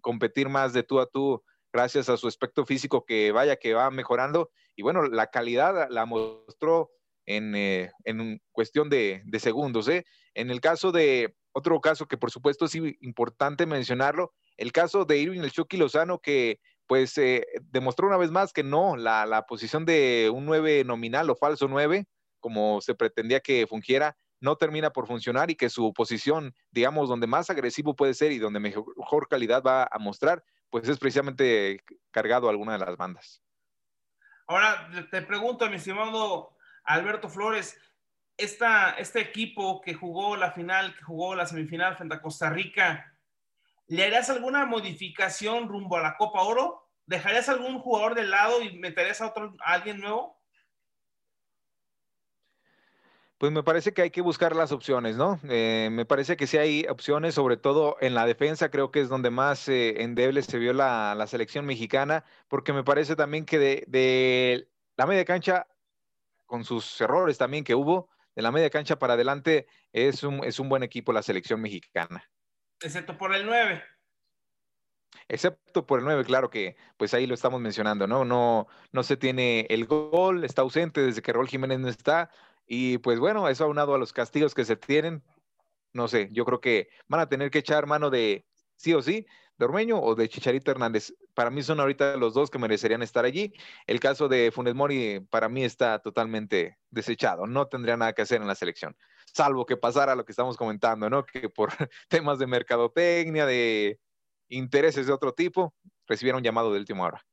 competir 0.00 0.48
más 0.48 0.72
de 0.72 0.82
tú 0.82 1.00
a 1.00 1.06
tú 1.06 1.42
gracias 1.72 2.08
a 2.08 2.16
su 2.16 2.28
aspecto 2.28 2.66
físico 2.66 3.04
que 3.04 3.32
vaya 3.32 3.56
que 3.56 3.74
va 3.74 3.90
mejorando. 3.90 4.50
Y 4.76 4.82
bueno, 4.82 5.02
la 5.06 5.28
calidad 5.28 5.88
la 5.90 6.04
mostró 6.04 6.90
en, 7.26 7.54
eh, 7.54 7.90
cuestión 8.52 8.90
de, 8.90 9.22
segundos. 9.38 9.88
¿eh? 9.88 10.04
En 10.34 10.50
el 10.50 10.60
caso 10.60 10.92
de, 10.92 11.34
otro 11.52 11.80
caso 11.80 12.06
que 12.06 12.16
por 12.16 12.30
supuesto 12.30 12.66
es 12.66 12.74
importante 12.74 13.66
mencionarlo, 13.66 14.32
el 14.56 14.72
caso 14.72 15.04
de 15.04 15.18
Irving 15.18 15.40
El 15.40 15.52
Chucky 15.52 15.76
Lozano, 15.76 16.18
que 16.18 16.60
pues 16.90 17.16
eh, 17.18 17.46
demostró 17.70 18.08
una 18.08 18.16
vez 18.16 18.32
más 18.32 18.52
que 18.52 18.64
no, 18.64 18.96
la, 18.96 19.46
posición 19.46 19.84
de 19.84 20.28
un 20.34 20.44
9 20.44 20.82
nominal 20.82 21.30
o 21.30 21.36
falso 21.36 21.68
9, 21.68 22.08
como 22.40 22.80
se 22.80 22.96
pretendía 22.96 23.38
que 23.38 23.64
fungiera, 23.68 24.16
no 24.40 24.56
termina 24.56 24.90
por 24.90 25.06
funcionar 25.06 25.52
y 25.52 25.54
que 25.54 25.70
su 25.70 25.92
posición, 25.92 26.52
digamos, 26.72 27.08
donde 27.08 27.28
más 27.28 27.48
agresivo 27.48 27.94
puede 27.94 28.12
ser 28.12 28.32
y 28.32 28.38
donde 28.40 28.58
mejor 28.58 29.28
calidad 29.28 29.62
va 29.62 29.88
a 29.88 30.00
mostrar, 30.00 30.42
pues 30.68 30.88
es 30.88 30.98
precisamente 30.98 31.78
cargado 32.10 32.48
a 32.48 32.50
alguna 32.50 32.72
de 32.72 32.84
las 32.84 32.96
bandas. 32.96 33.40
Ahora 34.48 34.90
te 35.12 35.22
pregunto, 35.22 35.70
mi 35.70 35.76
estimado 35.76 36.56
Alberto 36.82 37.28
Flores, 37.28 37.80
esta, 38.36 38.94
este 38.94 39.20
equipo 39.20 39.80
que 39.80 39.94
jugó 39.94 40.34
la 40.34 40.50
final, 40.50 40.96
que 40.96 41.04
jugó 41.04 41.36
la 41.36 41.46
semifinal 41.46 41.96
frente 41.96 42.16
a 42.16 42.20
Costa 42.20 42.50
Rica, 42.50 43.14
¿Le 43.90 44.04
harías 44.04 44.30
alguna 44.30 44.66
modificación 44.66 45.68
rumbo 45.68 45.96
a 45.96 46.00
la 46.00 46.16
Copa 46.16 46.42
Oro? 46.42 46.88
¿Dejarías 47.06 47.48
algún 47.48 47.80
jugador 47.80 48.14
de 48.14 48.22
lado 48.22 48.62
y 48.62 48.78
meterías 48.78 49.20
a 49.20 49.26
otro 49.26 49.56
alguien 49.64 49.98
nuevo? 49.98 50.40
Pues 53.36 53.50
me 53.50 53.64
parece 53.64 53.92
que 53.92 54.02
hay 54.02 54.10
que 54.12 54.20
buscar 54.20 54.54
las 54.54 54.70
opciones, 54.70 55.16
¿no? 55.16 55.40
Eh, 55.42 55.88
me 55.90 56.04
parece 56.04 56.36
que 56.36 56.46
sí 56.46 56.56
hay 56.56 56.86
opciones, 56.88 57.34
sobre 57.34 57.56
todo 57.56 57.96
en 58.00 58.14
la 58.14 58.26
defensa, 58.26 58.70
creo 58.70 58.92
que 58.92 59.00
es 59.00 59.08
donde 59.08 59.30
más 59.30 59.68
eh, 59.68 60.04
endeble 60.04 60.42
se 60.42 60.58
vio 60.58 60.72
la, 60.72 61.26
selección 61.26 61.66
mexicana, 61.66 62.24
porque 62.46 62.72
me 62.72 62.84
parece 62.84 63.16
también 63.16 63.44
que 63.44 63.58
de, 63.58 64.68
la 64.96 65.06
media 65.06 65.24
cancha, 65.24 65.66
con 66.46 66.62
sus 66.62 67.00
errores 67.00 67.38
también 67.38 67.64
que 67.64 67.74
hubo, 67.74 68.08
de 68.36 68.42
la 68.42 68.52
media 68.52 68.70
cancha 68.70 69.00
para 69.00 69.14
adelante, 69.14 69.66
es 69.92 70.22
un 70.22 70.68
buen 70.68 70.84
equipo 70.84 71.12
la 71.12 71.24
selección 71.24 71.60
mexicana. 71.60 72.30
Excepto 72.80 73.16
por 73.16 73.34
el 73.34 73.46
9. 73.46 73.82
Excepto 75.28 75.86
por 75.86 76.00
el 76.00 76.04
9, 76.04 76.24
claro 76.24 76.50
que 76.50 76.76
pues 76.96 77.14
ahí 77.14 77.26
lo 77.26 77.34
estamos 77.34 77.60
mencionando, 77.60 78.06
¿no? 78.06 78.24
No, 78.24 78.66
no 78.92 79.02
se 79.02 79.16
tiene 79.16 79.66
el 79.70 79.86
gol, 79.86 80.44
está 80.44 80.62
ausente 80.62 81.00
desde 81.02 81.22
que 81.22 81.32
Raúl 81.32 81.48
Jiménez 81.48 81.78
no 81.78 81.88
está. 81.88 82.30
Y 82.66 82.98
pues 82.98 83.18
bueno, 83.18 83.48
eso 83.48 83.64
aunado 83.64 83.94
a 83.94 83.98
los 83.98 84.12
castigos 84.12 84.54
que 84.54 84.64
se 84.64 84.76
tienen, 84.76 85.22
no 85.92 86.08
sé, 86.08 86.28
yo 86.32 86.44
creo 86.44 86.60
que 86.60 86.88
van 87.08 87.20
a 87.20 87.28
tener 87.28 87.50
que 87.50 87.58
echar 87.58 87.86
mano 87.86 88.10
de 88.10 88.46
sí 88.76 88.94
o 88.94 89.02
sí, 89.02 89.26
de 89.58 89.64
Ormeño 89.64 90.00
o 90.00 90.14
de 90.14 90.28
Chicharito 90.28 90.70
Hernández. 90.70 91.12
Para 91.34 91.50
mí 91.50 91.62
son 91.62 91.80
ahorita 91.80 92.16
los 92.16 92.34
dos 92.34 92.50
que 92.50 92.58
merecerían 92.58 93.02
estar 93.02 93.24
allí. 93.24 93.52
El 93.86 94.00
caso 94.00 94.28
de 94.28 94.50
Funes 94.52 94.74
Mori 94.74 95.20
para 95.30 95.48
mí 95.48 95.64
está 95.64 95.98
totalmente 95.98 96.78
desechado, 96.90 97.46
no 97.46 97.66
tendría 97.66 97.96
nada 97.96 98.12
que 98.14 98.22
hacer 98.22 98.40
en 98.40 98.48
la 98.48 98.54
selección 98.54 98.96
salvo 99.34 99.66
que 99.66 99.76
pasara 99.76 100.14
lo 100.14 100.24
que 100.24 100.32
estamos 100.32 100.56
comentando, 100.56 101.08
¿no? 101.10 101.24
Que 101.24 101.48
por 101.48 101.70
temas 102.08 102.38
de 102.38 102.46
mercadotecnia, 102.46 103.46
de, 103.46 103.98
intereses 104.50 105.06
de 105.06 105.12
otro 105.12 105.32
tipo, 105.32 105.74
recibieron 106.06 106.42
llamado 106.42 106.72
de 106.72 106.78
última 106.78 107.04
hora. 107.04 107.24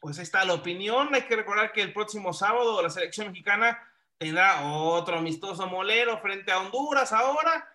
Pues 0.00 0.18
ahí 0.18 0.24
está 0.24 0.44
la 0.44 0.54
opinión. 0.54 1.14
Hay 1.14 1.22
que 1.22 1.36
recordar 1.36 1.72
que 1.72 1.82
el 1.82 1.92
próximo 1.92 2.32
sábado 2.32 2.82
la 2.82 2.90
selección 2.90 3.28
mexicana 3.28 3.78
tendrá 4.18 4.66
otro 4.66 5.18
amistoso 5.18 5.66
molero 5.66 6.18
frente 6.20 6.52
a 6.52 6.60
Honduras 6.60 7.12
ahora, 7.12 7.68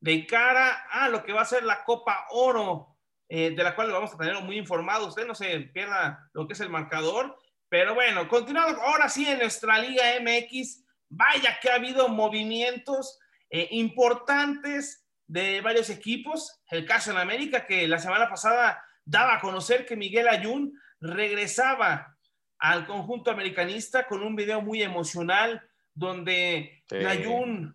de 0.00 0.26
cara 0.26 0.86
a 0.90 1.08
lo 1.08 1.24
que 1.24 1.32
va 1.32 1.42
a 1.42 1.46
ser 1.46 1.64
la 1.64 1.84
Copa 1.84 2.26
Oro, 2.30 2.96
eh, 3.28 3.50
de 3.50 3.62
la 3.62 3.74
cual 3.74 3.88
lo 3.88 3.94
vamos 3.94 4.14
a 4.14 4.18
tener 4.18 4.40
muy 4.42 4.58
informado. 4.58 5.08
Usted 5.08 5.26
no 5.26 5.34
se 5.34 5.58
pierda 5.60 6.30
lo 6.32 6.46
que 6.46 6.52
es 6.52 6.60
el 6.60 6.70
marcador. 6.70 7.36
Pero 7.68 7.94
bueno, 7.94 8.28
continuamos 8.28 8.78
ahora 8.80 9.08
sí 9.08 9.26
en 9.26 9.38
nuestra 9.38 9.78
Liga 9.78 10.04
MX. 10.20 10.84
Vaya 11.08 11.58
que 11.60 11.70
ha 11.70 11.76
habido 11.76 12.08
movimientos 12.08 13.18
eh, 13.50 13.68
importantes 13.72 15.06
de 15.26 15.60
varios 15.60 15.90
equipos. 15.90 16.60
El 16.70 16.86
caso 16.86 17.10
en 17.10 17.18
América, 17.18 17.66
que 17.66 17.88
la 17.88 17.98
semana 17.98 18.28
pasada 18.28 18.82
daba 19.04 19.36
a 19.36 19.40
conocer 19.40 19.86
que 19.86 19.96
Miguel 19.96 20.28
Ayun 20.28 20.72
regresaba 21.00 22.16
al 22.58 22.86
conjunto 22.86 23.30
americanista 23.30 24.06
con 24.06 24.22
un 24.22 24.36
video 24.36 24.60
muy 24.60 24.82
emocional 24.82 25.62
donde 25.94 26.82
Ayun 26.90 27.74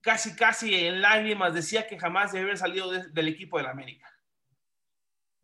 casi 0.00 0.36
casi 0.36 0.74
en 0.74 1.00
lágrimas 1.00 1.54
decía 1.54 1.86
que 1.86 1.98
jamás 1.98 2.32
debe 2.32 2.44
haber 2.44 2.58
salido 2.58 2.90
del 2.90 3.28
equipo 3.28 3.56
del 3.56 3.66
América. 3.66 4.06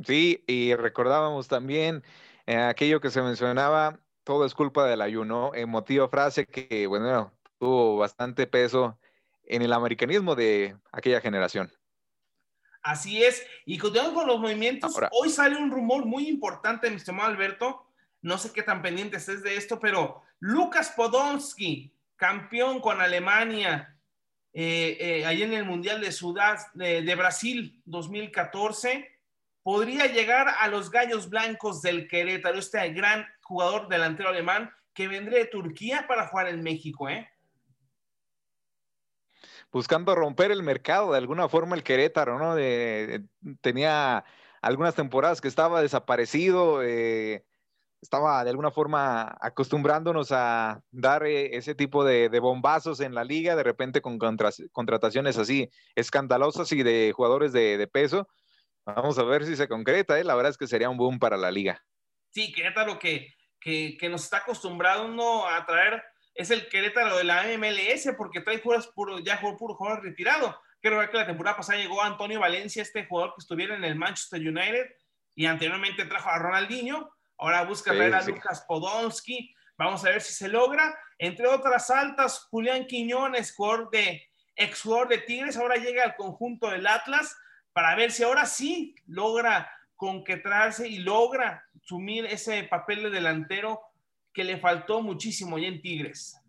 Sí, 0.05 0.45
y 0.47 0.75
recordábamos 0.75 1.49
también 1.49 2.03
eh, 2.47 2.57
aquello 2.57 3.01
que 3.01 3.11
se 3.11 3.23
mencionaba, 3.23 4.01
todo 4.31 4.45
es 4.45 4.55
culpa 4.55 4.87
del 4.87 5.03
ayuno, 5.03 5.51
emotiva 5.57 6.09
frase 6.09 6.47
que, 6.47 6.87
bueno, 6.87 7.33
tuvo 7.59 7.97
bastante 7.97 8.47
peso 8.47 8.97
en 9.43 9.61
el 9.63 9.73
americanismo 9.73 10.37
de 10.37 10.77
aquella 10.93 11.21
generación. 11.21 11.69
Así 12.81 13.25
es. 13.25 13.45
Y 13.67 13.77
continuando 13.77 14.15
con 14.15 14.29
los 14.29 14.39
movimientos, 14.39 14.95
hoy 15.11 15.31
sale 15.31 15.57
un 15.57 15.73
rumor 15.73 16.05
muy 16.05 16.29
importante, 16.29 16.89
mi 16.91 16.95
estimado 16.95 17.29
Alberto. 17.29 17.89
No 18.23 18.39
sé 18.39 18.53
qué 18.53 18.63
tan 18.63 18.83
pendiente 18.83 19.17
estés 19.17 19.43
de 19.43 19.57
esto, 19.57 19.81
pero 19.81 20.23
Lucas 20.39 20.91
Podolski, 20.91 21.93
campeón 22.15 22.79
con 22.79 23.01
Alemania, 23.01 23.99
eh, 24.53 24.97
eh, 25.01 25.27
ahí 25.27 25.43
en 25.43 25.55
el 25.55 25.65
Mundial 25.65 26.01
de, 26.01 26.13
Ciudad 26.13 26.57
de, 26.75 27.03
de, 27.03 27.15
Brasil 27.17 27.83
2014, 27.85 29.11
podría 29.65 30.07
llegar 30.07 30.47
a 30.61 30.69
los 30.69 30.89
Gallos 30.89 31.29
Blancos 31.29 31.83
del 31.83 32.07
Querétaro, 32.07 32.61
este 32.61 32.93
gran 32.93 33.27
jugador 33.51 33.89
delantero 33.89 34.29
alemán 34.29 34.71
que 34.95 35.09
vendría 35.09 35.41
de 35.41 35.47
Turquía 35.47 36.05
para 36.07 36.29
jugar 36.29 36.47
en 36.47 36.63
México, 36.63 37.09
¿eh? 37.09 37.29
buscando 39.73 40.15
romper 40.15 40.53
el 40.53 40.63
mercado 40.63 41.11
de 41.11 41.19
alguna 41.19 41.49
forma 41.49 41.75
el 41.75 41.83
Querétaro, 41.83 42.39
¿no? 42.39 42.55
tenía 43.61 44.25
algunas 44.63 44.95
temporadas 44.95 45.41
que 45.41 45.49
estaba 45.49 45.83
desaparecido, 45.83 46.83
eh, 46.85 47.45
estaba 48.01 48.45
de 48.45 48.51
alguna 48.51 48.71
forma 48.71 49.37
acostumbrándonos 49.41 50.31
a 50.31 50.81
dar 50.93 51.27
eh, 51.27 51.57
ese 51.57 51.75
tipo 51.75 52.05
de, 52.05 52.29
bombazos 52.39 53.01
en 53.01 53.15
la 53.15 53.25
liga, 53.25 53.57
de 53.57 53.65
repente 53.65 54.01
con 54.01 54.17
contrataciones 54.73 55.39
así 55.39 55.71
escandalosas 55.97 56.71
y 56.71 56.85
de 56.85 57.13
jugadores 57.17 57.53
de, 57.53 57.89
peso. 57.93 58.29
Vamos 58.85 59.19
a 59.19 59.25
ver 59.25 59.45
si 59.45 59.57
se 59.57 59.69
concreta, 59.69 60.21
¿eh? 60.21 60.25
la 60.25 60.37
verdad 60.37 60.51
es 60.51 60.57
que 60.57 60.69
sería 60.69 60.89
un 60.89 60.97
boom 60.97 61.19
para 61.19 61.37
la 61.37 61.51
liga. 61.51 61.85
Sí, 62.31 62.53
Querétaro 62.53 62.99
que, 62.99 63.35
que, 63.61 63.97
que 63.99 64.09
nos 64.09 64.25
está 64.25 64.39
acostumbrando 64.39 65.47
a 65.47 65.65
traer 65.67 66.03
es 66.35 66.51
el 66.51 66.69
Querétaro 66.69 67.19
de 67.19 67.25
la 67.25 67.45
MLS 67.59 68.15
porque 68.17 68.41
trae 68.41 68.61
jugadores 68.61 68.91
puro, 68.93 69.19
ya 69.19 69.37
jugó 69.37 69.57
puro 69.57 69.75
jugador 69.75 70.03
retirado. 70.03 70.59
Creo 70.81 71.09
que 71.11 71.17
la 71.17 71.27
temporada 71.27 71.57
pasada 71.57 71.79
llegó 71.79 72.03
Antonio 72.03 72.41
Valencia, 72.41 72.83
este 72.83 73.05
jugador 73.07 73.35
que 73.35 73.41
estuviera 73.41 73.77
en 73.77 73.85
el 73.85 73.97
Manchester 73.97 74.41
United 74.41 74.87
y 75.35 75.47
anteriormente 75.47 76.07
trajo 76.07 76.31
a 76.31 76.39
Ronaldinho. 76.39 77.15
Ahora 77.37 77.65
busca 77.65 77.93
ver 77.93 78.15
a 78.15 78.23
Lucas 78.23 78.65
Podolski. 78.67 79.55
Vamos 79.77 80.05
a 80.05 80.11
ver 80.11 80.23
si 80.23 80.33
se 80.33 80.49
logra. 80.49 80.99
Entre 81.19 81.47
otras 81.47 81.91
altas, 81.91 82.47
Julián 82.51 82.87
Quiñones, 82.87 83.55
jugador 83.55 83.91
de, 83.91 84.27
ex 84.57 84.83
jugador 84.83 85.09
de 85.09 85.19
Tigres, 85.19 85.57
ahora 85.57 85.77
llega 85.77 86.05
al 86.05 86.17
conjunto 86.17 86.71
del 86.71 86.87
Atlas 86.87 87.37
para 87.73 87.95
ver 87.95 88.11
si 88.11 88.23
ahora 88.23 88.47
sí 88.47 88.95
logra 89.07 89.71
conquetrarse 90.01 90.89
y 90.89 91.01
logra 91.01 91.63
sumir 91.83 92.25
ese 92.25 92.63
papel 92.65 93.03
de 93.03 93.11
delantero 93.11 93.83
que 94.33 94.45
le 94.45 94.57
faltó 94.57 95.03
muchísimo 95.03 95.59
ya 95.59 95.69
en 95.69 95.83
Tigres. 95.83 96.41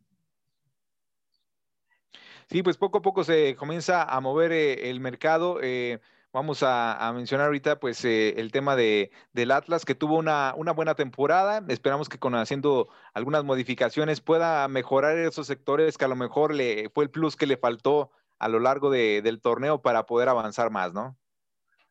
Sí, 2.50 2.64
pues 2.64 2.78
poco 2.78 3.00
a 3.00 3.02
poco 3.02 3.26
se 3.26 3.58
comienza 3.58 4.04
a 4.04 4.22
mover 4.22 4.54
eh, 4.54 4.90
el 4.90 5.02
mercado. 5.02 5.60
Eh, 5.62 6.00
vamos 6.32 6.64
a, 6.66 7.12
mencionar 7.14 7.48
ahorita 7.48 7.78
pues 7.78 8.06
eh, 8.06 8.36
el 8.38 8.54
tema 8.54 8.78
de, 8.78 9.12
del 9.34 9.52
Atlas 9.52 9.84
que 9.84 9.96
tuvo 9.96 10.18
una, 10.18 10.54
una, 10.56 10.72
buena 10.72 10.96
temporada. 10.96 11.62
Esperamos 11.68 12.08
que 12.08 12.20
con 12.20 12.36
haciendo 12.36 12.88
algunas 13.14 13.44
modificaciones 13.44 14.22
pueda 14.22 14.66
mejorar 14.70 15.18
esos 15.18 15.48
sectores 15.48 15.98
que 15.98 16.06
a 16.06 16.10
lo 16.10 16.16
mejor 16.16 16.54
le 16.54 16.90
fue 16.94 17.04
el 17.04 17.10
plus 17.10 17.36
que 17.36 17.48
le 17.48 17.58
faltó 17.58 18.12
a 18.40 18.48
lo 18.48 18.62
largo 18.62 18.90
del 18.90 19.42
torneo 19.42 19.82
para 19.82 20.06
poder 20.06 20.30
avanzar 20.30 20.72
más, 20.72 20.94
¿no? 20.94 21.18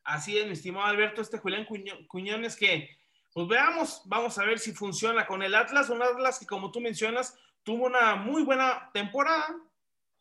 Así 0.04 0.38
es, 0.38 0.46
mi 0.46 0.52
estimado 0.52 0.86
Alberto, 0.86 1.20
este 1.20 1.38
Julián 1.38 1.66
Cuñones 2.08 2.56
que 2.56 2.88
pues 3.32 3.46
veamos, 3.46 4.02
vamos 4.06 4.38
a 4.38 4.44
ver 4.44 4.58
si 4.58 4.72
funciona 4.72 5.26
con 5.26 5.42
el 5.42 5.54
Atlas, 5.54 5.88
un 5.88 6.02
Atlas 6.02 6.38
que 6.38 6.46
como 6.46 6.72
tú 6.72 6.80
mencionas, 6.80 7.38
tuvo 7.62 7.86
una 7.86 8.16
muy 8.16 8.42
buena 8.42 8.90
temporada, 8.92 9.54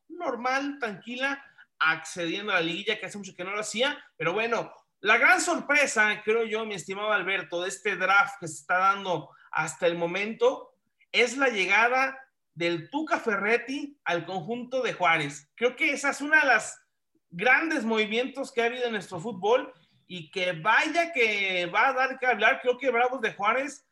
normal, 0.07 0.77
tranquila, 0.79 1.43
accediendo 1.79 2.51
a 2.51 2.55
la 2.55 2.61
liguilla 2.61 2.99
que 2.99 3.05
hace 3.07 3.17
mucho 3.17 3.35
que 3.35 3.43
no 3.43 3.51
lo 3.51 3.61
hacía, 3.61 3.97
pero 4.15 4.33
bueno, 4.33 4.71
la 5.01 5.17
gran 5.17 5.39
sorpresa, 5.41 6.21
creo 6.23 6.45
yo, 6.45 6.65
mi 6.65 6.75
estimado 6.75 7.11
Alberto, 7.11 7.61
de 7.61 7.69
este 7.69 7.95
draft 7.95 8.35
que 8.39 8.47
se 8.47 8.55
está 8.55 8.77
dando 8.77 9.29
hasta 9.51 9.87
el 9.87 9.97
momento, 9.97 10.75
es 11.11 11.37
la 11.37 11.47
llegada 11.47 12.19
del 12.53 12.89
Tuca 12.89 13.17
Ferretti 13.17 13.97
al 14.03 14.25
conjunto 14.25 14.81
de 14.81 14.93
Juárez. 14.93 15.49
Creo 15.55 15.75
que 15.75 15.93
esa 15.93 16.09
es 16.09 16.19
una 16.19 16.41
de 16.41 16.47
las 16.47 16.81
grandes 17.29 17.83
movimientos 17.83 18.51
que 18.51 18.61
ha 18.61 18.65
habido 18.65 18.85
en 18.85 18.93
nuestro 18.93 19.19
fútbol 19.19 19.73
y 20.07 20.31
que 20.31 20.53
vaya 20.53 21.13
que 21.13 21.67
va 21.67 21.89
a 21.89 21.93
dar 21.93 22.19
que 22.19 22.25
hablar. 22.25 22.59
Creo 22.61 22.77
que 22.77 22.89
Bravos 22.89 23.21
de 23.21 23.33
Juárez, 23.33 23.85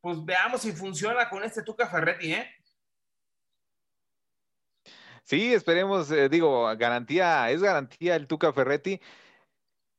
pues 0.00 0.24
veamos 0.24 0.60
si 0.60 0.72
funciona 0.72 1.28
con 1.28 1.42
este 1.42 1.62
Tuca 1.62 1.86
Ferretti, 1.88 2.32
¿eh? 2.34 2.50
Sí, 5.24 5.52
esperemos, 5.52 6.10
eh, 6.12 6.28
digo, 6.28 6.66
garantía, 6.76 7.50
es 7.50 7.60
garantía 7.60 8.14
el 8.14 8.28
Tuca 8.28 8.52
Ferretti. 8.52 9.00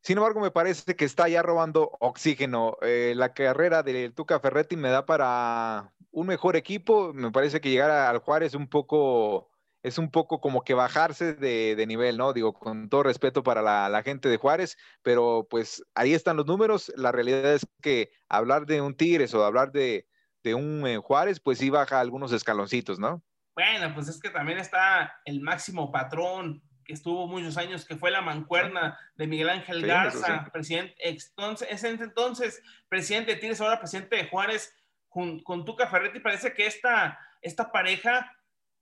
Sin 0.01 0.17
embargo, 0.17 0.39
me 0.39 0.51
parece 0.51 0.96
que 0.96 1.03
está 1.03 1.27
ya 1.27 1.41
robando 1.41 1.98
oxígeno. 2.00 2.77
Eh, 2.82 3.13
la 3.13 3.34
carrera 3.34 3.84
del 3.84 4.13
Tuca 4.13 4.39
Ferretti 4.39 4.77
me 4.77 4.89
da 4.89 5.06
para 5.06 5.91
un 6.12 6.27
mejor 6.27 6.56
equipo. 6.56 7.12
Me 7.13 7.32
parece 7.32 7.60
que 7.60 7.70
llegar 7.70 7.91
al 7.91 8.20
Juárez 8.20 8.53
un 8.53 8.70
poco 8.70 9.50
es 9.84 9.98
un 9.98 10.12
poco 10.12 10.41
como 10.41 10.63
que 10.63 10.74
bajarse 10.74 11.34
de, 11.34 11.86
nivel, 11.88 12.17
¿no? 12.17 12.34
Digo, 12.34 12.53
con 12.53 12.89
todo 12.89 13.03
respeto 13.03 13.43
para 13.43 13.62
la, 13.62 14.03
gente 14.03 14.29
de 14.29 14.38
Juárez, 14.38 14.77
pero 15.01 15.48
pues 15.50 15.84
ahí 15.96 16.13
están 16.13 16.38
los 16.38 16.46
números. 16.46 16.91
La 16.96 17.12
realidad 17.12 17.53
es 17.53 17.65
que 17.81 18.12
hablar 18.27 18.65
de 18.65 18.81
un 18.81 18.96
Tigres 18.96 19.34
o 19.34 19.46
hablar 19.46 19.72
de, 19.72 20.07
un 20.46 20.88
eh, 20.88 20.98
Juárez, 20.98 21.41
pues 21.41 21.57
sí 21.57 21.69
baja 21.69 22.00
algunos 22.00 22.31
escaloncitos, 22.31 23.00
¿no? 23.00 23.22
Bueno, 23.53 23.93
pues 23.93 24.07
es 24.07 24.17
que 24.17 24.29
también 24.29 24.60
está 24.60 25.19
el 25.25 25.41
máximo 25.41 25.91
patrón 25.91 26.63
que 26.86 26.93
estuvo 26.93 27.27
muchos 27.27 27.57
años, 27.57 27.84
que 27.84 27.98
fue 27.98 28.12
la 28.12 28.22
mancuerna 28.22 28.98
de 29.17 29.27
Miguel 29.27 29.50
Ángel 29.50 29.86
Garza, 29.86 30.48
presidente, 30.53 30.96
entonces, 31.00 31.67
ese 31.69 31.89
entonces 31.89 32.63
presidente 32.88 33.34
de 33.34 33.41
Tigres, 33.41 33.60
ahora 33.60 33.77
presidente 33.77 34.15
de 34.15 34.29
Juárez, 34.29 34.74
con, 35.10 35.41
con 35.41 35.65
Tuca 35.65 35.88
Ferretti, 35.88 36.22
parece 36.22 36.53
que 36.53 36.65
esta, 36.65 37.19
esta 37.41 37.74
pareja 37.74 38.31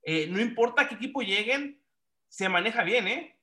eh, 0.06 0.28
no 0.28 0.40
importa 0.40 0.88
qué 0.88 0.94
equipo 0.94 1.20
lleguen, 1.20 1.82
se 2.28 2.48
maneja 2.48 2.84
bien, 2.84 3.08
¿eh? 3.08 3.36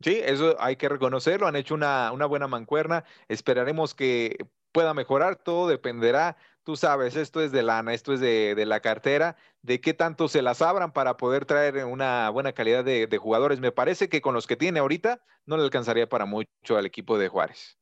Sí, 0.00 0.20
eso 0.20 0.56
hay 0.58 0.74
que 0.74 0.88
reconocerlo, 0.88 1.46
han 1.46 1.54
hecho 1.54 1.74
una, 1.74 2.10
buena 2.26 2.48
mancuerna, 2.48 3.04
esperaremos 3.28 3.94
que 3.94 4.36
pueda 4.72 4.94
mejorar, 4.94 5.36
todo 5.36 5.68
dependerá, 5.68 6.36
tú 6.64 6.74
sabes, 6.74 7.14
esto 7.14 7.40
es 7.40 7.52
de 7.52 7.62
lana, 7.62 7.94
esto 7.94 8.12
es 8.12 8.18
de, 8.18 8.64
la 8.66 8.80
cartera, 8.80 9.36
de 9.62 9.80
qué 9.80 9.94
tanto 9.94 10.26
se 10.26 10.42
las 10.42 10.60
abran 10.60 10.92
para 10.92 11.16
poder 11.16 11.44
traer 11.44 11.84
una 11.84 12.28
buena 12.30 12.52
calidad 12.52 12.82
de, 12.82 13.06
de, 13.06 13.18
jugadores. 13.18 13.60
Me 13.60 13.70
parece 13.70 14.08
que 14.08 14.20
con 14.20 14.34
los 14.34 14.48
que 14.48 14.56
tiene 14.56 14.80
ahorita 14.80 15.22
no 15.46 15.56
le 15.56 15.62
alcanzaría 15.62 16.08
para 16.08 16.24
mucho 16.24 16.48
al 16.76 16.86
equipo 16.86 17.16
de 17.16 17.28
Juárez. 17.28 17.78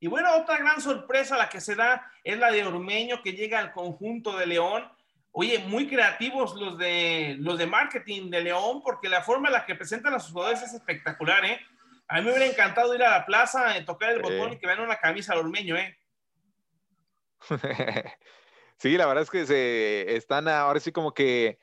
Y 0.00 0.08
bueno, 0.08 0.28
otra 0.36 0.58
gran 0.58 0.82
sorpresa 0.82 1.38
la 1.38 1.48
que 1.48 1.62
se 1.62 1.74
da 1.76 2.12
es 2.24 2.38
la 2.38 2.52
de 2.52 2.64
Ormeño 2.64 3.22
que 3.22 3.32
llega 3.32 3.58
al 3.58 3.72
conjunto 3.72 4.36
de 4.36 4.46
León 4.46 4.97
Oye, 5.32 5.58
muy 5.60 5.86
creativos 5.86 6.54
los 6.54 6.78
de, 6.78 7.36
los 7.38 7.58
de 7.58 7.66
marketing 7.66 8.30
de 8.30 8.40
León, 8.40 8.82
porque 8.82 9.08
la 9.08 9.22
forma 9.22 9.48
en 9.48 9.54
la 9.54 9.66
que 9.66 9.74
presentan 9.74 10.14
a 10.14 10.20
sus 10.20 10.32
jugadores 10.32 10.62
es 10.62 10.74
espectacular, 10.74 11.44
¿eh? 11.44 11.60
A 12.08 12.16
mí 12.16 12.22
me 12.22 12.30
hubiera 12.30 12.46
encantado 12.46 12.94
ir 12.94 13.02
a 13.02 13.10
la 13.10 13.26
plaza, 13.26 13.76
eh, 13.76 13.84
tocar 13.84 14.12
el 14.12 14.22
botón 14.22 14.52
y 14.52 14.58
que 14.58 14.66
vean 14.66 14.80
una 14.80 14.96
camisa 14.96 15.34
al 15.34 15.40
ormeño, 15.40 15.76
¿eh? 15.76 15.96
sí, 18.78 18.96
la 18.96 19.06
verdad 19.06 19.22
es 19.22 19.30
que 19.30 19.46
se 19.46 20.16
están 20.16 20.48
ahora 20.48 20.80
sí 20.80 20.90
como 20.90 21.12
que 21.12 21.58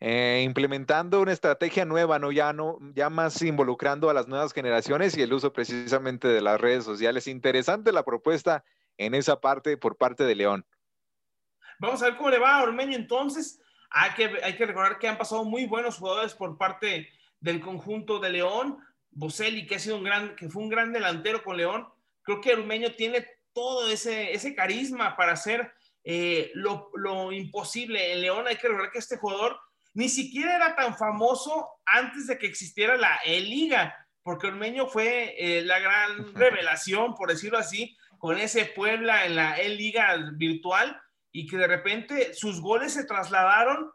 eh, 0.00 0.42
implementando 0.44 1.20
una 1.20 1.32
estrategia 1.32 1.84
nueva, 1.84 2.18
¿no? 2.18 2.32
Ya, 2.32 2.52
no, 2.52 2.78
ya 2.94 3.08
más 3.08 3.40
involucrando 3.40 4.10
a 4.10 4.14
las 4.14 4.28
nuevas 4.28 4.52
generaciones 4.52 5.16
y 5.16 5.22
el 5.22 5.32
uso 5.32 5.52
precisamente 5.52 6.28
de 6.28 6.42
las 6.42 6.60
redes 6.60 6.84
sociales. 6.84 7.26
Interesante 7.26 7.92
la 7.92 8.02
propuesta 8.02 8.64
en 8.98 9.14
esa 9.14 9.40
parte 9.40 9.76
por 9.76 9.96
parte 9.96 10.24
de 10.24 10.34
León. 10.34 10.66
Vamos 11.84 12.02
a 12.02 12.06
ver 12.06 12.16
cómo 12.16 12.30
le 12.30 12.38
va 12.38 12.56
a 12.56 12.62
Ormeño 12.62 12.96
entonces. 12.96 13.60
Hay 13.90 14.12
que, 14.12 14.40
hay 14.42 14.56
que 14.56 14.66
recordar 14.66 14.98
que 14.98 15.06
han 15.06 15.18
pasado 15.18 15.44
muy 15.44 15.66
buenos 15.66 15.98
jugadores 15.98 16.34
por 16.34 16.56
parte 16.56 17.10
del 17.40 17.60
conjunto 17.60 18.18
de 18.18 18.30
León. 18.30 18.78
Boselli, 19.10 19.66
que 19.66 19.76
ha 19.76 19.78
sido 19.78 19.96
un 19.96 20.04
gran, 20.04 20.34
que 20.34 20.48
fue 20.48 20.62
un 20.62 20.70
gran 20.70 20.92
delantero 20.92 21.42
con 21.42 21.56
León. 21.56 21.86
Creo 22.22 22.40
que 22.40 22.54
Ormeño 22.54 22.94
tiene 22.94 23.26
todo 23.52 23.90
ese, 23.90 24.32
ese 24.32 24.54
carisma 24.54 25.14
para 25.16 25.32
hacer 25.32 25.72
eh, 26.02 26.50
lo, 26.54 26.90
lo, 26.94 27.32
imposible. 27.32 28.12
En 28.12 28.22
León 28.22 28.46
hay 28.48 28.56
que 28.56 28.66
recordar 28.66 28.90
que 28.90 28.98
este 28.98 29.18
jugador 29.18 29.60
ni 29.92 30.08
siquiera 30.08 30.56
era 30.56 30.74
tan 30.74 30.96
famoso 30.96 31.68
antes 31.84 32.26
de 32.26 32.38
que 32.38 32.46
existiera 32.46 32.96
la 32.96 33.20
E-Liga, 33.24 33.94
porque 34.22 34.48
Ormeño 34.48 34.86
fue 34.86 35.36
eh, 35.38 35.62
la 35.62 35.78
gran 35.78 36.34
revelación, 36.34 37.14
por 37.14 37.28
decirlo 37.28 37.58
así, 37.58 37.96
con 38.18 38.38
ese 38.38 38.64
Puebla 38.64 39.26
en 39.26 39.36
la 39.36 39.56
E-Liga 39.60 40.16
virtual 40.32 41.00
y 41.34 41.46
que 41.48 41.56
de 41.56 41.66
repente 41.66 42.32
sus 42.32 42.60
goles 42.60 42.94
se 42.94 43.04
trasladaron 43.04 43.90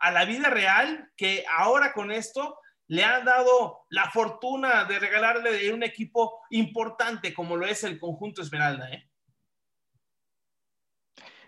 a 0.00 0.10
la 0.10 0.24
vida 0.24 0.50
real, 0.50 1.08
que 1.16 1.44
ahora 1.48 1.92
con 1.92 2.10
esto 2.10 2.58
le 2.88 3.04
han 3.04 3.24
dado 3.24 3.86
la 3.90 4.10
fortuna 4.10 4.84
de 4.84 4.98
regalarle 4.98 5.72
un 5.72 5.84
equipo 5.84 6.42
importante 6.50 7.32
como 7.32 7.56
lo 7.56 7.64
es 7.64 7.84
el 7.84 8.00
conjunto 8.00 8.42
Esmeralda. 8.42 8.90
¿eh? 8.90 9.08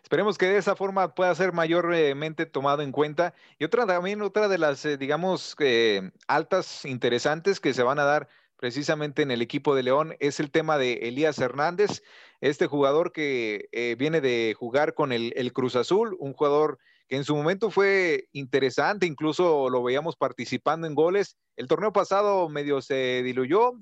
Esperemos 0.04 0.38
que 0.38 0.46
de 0.46 0.58
esa 0.58 0.76
forma 0.76 1.12
pueda 1.16 1.34
ser 1.34 1.52
mayormente 1.52 2.46
tomado 2.46 2.82
en 2.82 2.92
cuenta. 2.92 3.34
Y 3.58 3.64
otra 3.64 3.84
también, 3.84 4.22
otra 4.22 4.46
de 4.46 4.58
las, 4.58 4.84
eh, 4.84 4.96
digamos, 4.96 5.56
eh, 5.58 6.12
altas 6.28 6.84
interesantes 6.84 7.58
que 7.58 7.75
se 7.75 7.82
van 7.82 7.99
a 7.99 8.04
dar 8.04 8.28
precisamente 8.62 9.23
en 9.23 9.33
el 9.33 9.42
equipo 9.42 9.75
de 9.75 9.83
León 9.83 10.14
es 10.21 10.38
el 10.38 10.52
tema 10.52 10.78
de 10.78 10.92
Elías 11.09 11.37
Hernández, 11.40 12.04
este 12.40 12.69
jugador 12.69 13.11
que 13.11 13.69
eh, 13.73 13.97
viene 13.99 14.21
de 14.21 14.54
jugar 14.57 14.95
con 14.95 15.11
el, 15.11 15.52
Cruz 15.52 15.75
Azul, 15.75 16.16
un 16.21 16.33
jugador 16.33 16.78
que 17.09 17.16
en 17.16 17.25
su 17.25 17.35
momento 17.35 17.73
fue 17.73 18.28
interesante, 18.31 19.04
incluso 19.04 19.69
lo 19.69 19.83
veíamos 19.83 20.14
participando 20.14 20.87
en 20.87 20.95
goles. 20.95 21.37
El 21.57 21.66
torneo 21.66 21.92
pasado 21.92 22.49
medio 22.49 22.81
se 22.83 23.25
diluyó, 23.25 23.73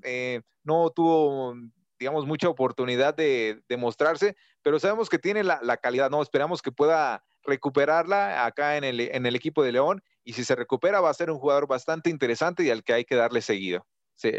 no 0.63 0.89
tuvo 0.89 1.53
digamos, 1.99 2.25
mucha 2.25 2.49
oportunidad 2.49 3.13
de, 3.13 3.61
demostrarse, 3.69 4.35
pero 4.63 4.79
sabemos 4.79 5.09
que 5.09 5.19
tiene 5.19 5.43
la, 5.43 5.77
calidad, 5.77 6.09
¿no? 6.09 6.23
Esperamos 6.23 6.63
que 6.63 6.71
pueda 6.71 7.23
recuperarla 7.43 8.47
acá 8.47 8.77
en 8.77 8.83
el, 8.83 8.99
en 8.99 9.27
el, 9.27 9.35
equipo 9.35 9.61
de 9.61 9.73
León 9.73 10.01
y 10.23 10.33
si 10.33 10.43
se 10.43 10.55
recupera 10.55 11.01
va 11.01 11.11
a 11.11 11.13
ser 11.13 11.29
un 11.29 11.37
jugador 11.37 11.67
bastante 11.67 12.09
interesante 12.09 12.63
y 12.63 12.71
al 12.71 12.83
que 12.83 12.93
hay 12.93 13.05
que 13.05 13.13
darle 13.13 13.43
seguido, 13.43 13.85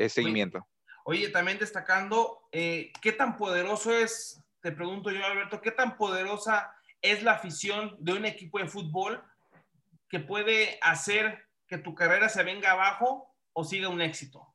seguimiento. 0.08 0.66
Oye, 1.04 1.28
también 1.30 1.58
destacando, 1.58 2.48
eh, 2.52 2.92
¿qué 3.00 3.12
tan 3.12 3.36
poderoso 3.36 3.92
es, 3.92 4.40
te 4.60 4.72
pregunto 4.72 5.10
yo 5.10 5.24
Alberto, 5.24 5.60
qué 5.60 5.72
tan 5.72 5.96
poderosa 5.96 6.74
es 7.00 7.22
la 7.22 7.32
afición 7.32 7.96
de 7.98 8.12
un 8.12 8.24
equipo 8.24 8.58
de 8.58 8.68
fútbol 8.68 9.22
que 10.08 10.20
puede 10.20 10.78
hacer 10.82 11.48
que 11.66 11.78
tu 11.78 11.94
carrera 11.94 12.28
se 12.28 12.44
venga 12.44 12.70
abajo 12.70 13.34
o 13.52 13.64
siga 13.64 13.88
un 13.88 14.00
éxito? 14.00 14.46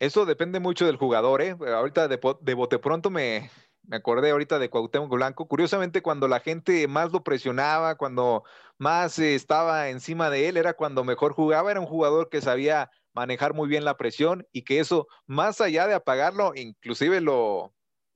Eso 0.00 0.26
depende 0.26 0.58
mucho 0.58 0.86
del 0.86 0.96
jugador, 0.96 1.40
¿eh? 1.40 1.56
Ahorita 1.68 2.08
de, 2.08 2.54
bote 2.54 2.78
pronto 2.78 3.10
me, 3.10 3.50
me 3.86 3.96
acordé 3.96 4.30
ahorita 4.30 4.58
de 4.58 4.70
Cuauhtémoc 4.70 5.10
Blanco. 5.10 5.46
Curiosamente, 5.46 6.02
cuando 6.02 6.28
la 6.28 6.40
gente 6.40 6.88
más 6.88 7.12
lo 7.12 7.22
presionaba, 7.22 7.96
cuando 7.96 8.44
más 8.78 9.18
estaba 9.18 9.88
encima 9.90 10.30
de 10.30 10.48
él, 10.48 10.56
era 10.56 10.74
cuando 10.74 11.04
mejor 11.04 11.32
jugaba. 11.32 11.70
Era 11.70 11.80
un 11.80 11.86
jugador 11.86 12.28
que 12.28 12.40
sabía 12.40 12.90
manejar 13.12 13.54
muy 13.54 13.68
bien 13.68 13.84
la 13.84 13.96
presión 13.96 14.46
y 14.52 14.62
que 14.62 14.80
eso, 14.80 15.06
más 15.26 15.60
allá 15.60 15.86
de 15.86 15.94
apagarlo, 15.94 16.52
inclusive 16.54 17.20
lo, 17.20 17.74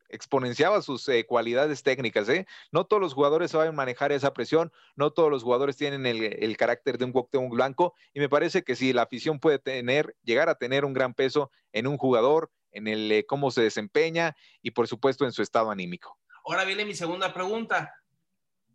exponenciaba 0.09 0.83
sus 0.83 1.09
eh, 1.09 1.24
cualidades 1.26 1.83
técnicas. 1.83 2.28
¿eh? 2.28 2.46
No 2.72 2.85
todos 2.85 3.00
los 3.00 3.14
jugadores 3.14 3.50
saben 3.50 3.74
manejar 3.74 4.12
esa 4.12 4.33
presión, 4.33 4.72
no 4.96 5.12
todos 5.12 5.31
los 5.31 5.42
jugadores 5.42 5.76
tienen 5.76 6.07
el, 6.07 6.57
carácter 6.57 6.98
de 6.98 7.04
un 7.04 7.12
Cuauhtémoc 7.12 7.52
Blanco 7.52 7.94
y 8.12 8.20
me 8.20 8.28
parece 8.28 8.62
que 8.62 8.74
sí, 8.74 8.92
la 8.92 9.02
afición 9.02 9.38
puede 9.38 9.59
tener, 9.59 10.16
llegar 10.22 10.48
a 10.48 10.57
tener 10.57 10.85
un 10.85 10.92
gran 10.92 11.14
peso 11.14 11.50
en 11.72 11.87
un 11.87 11.98
jugador, 11.98 12.50
en 12.72 12.88
el 12.88 13.11
eh, 13.11 13.26
cómo 13.26 13.50
se 13.50 13.62
desempeña 13.62 14.37
y 14.62 14.70
por 14.70 14.88
supuesto 14.88 15.24
en 15.24 15.33
su 15.33 15.42
estado 15.42 15.70
anímico. 15.70 16.18
Ahora 16.44 16.64
viene 16.64 16.85
mi 16.85 16.94
segunda 16.94 17.33
pregunta. 17.33 17.94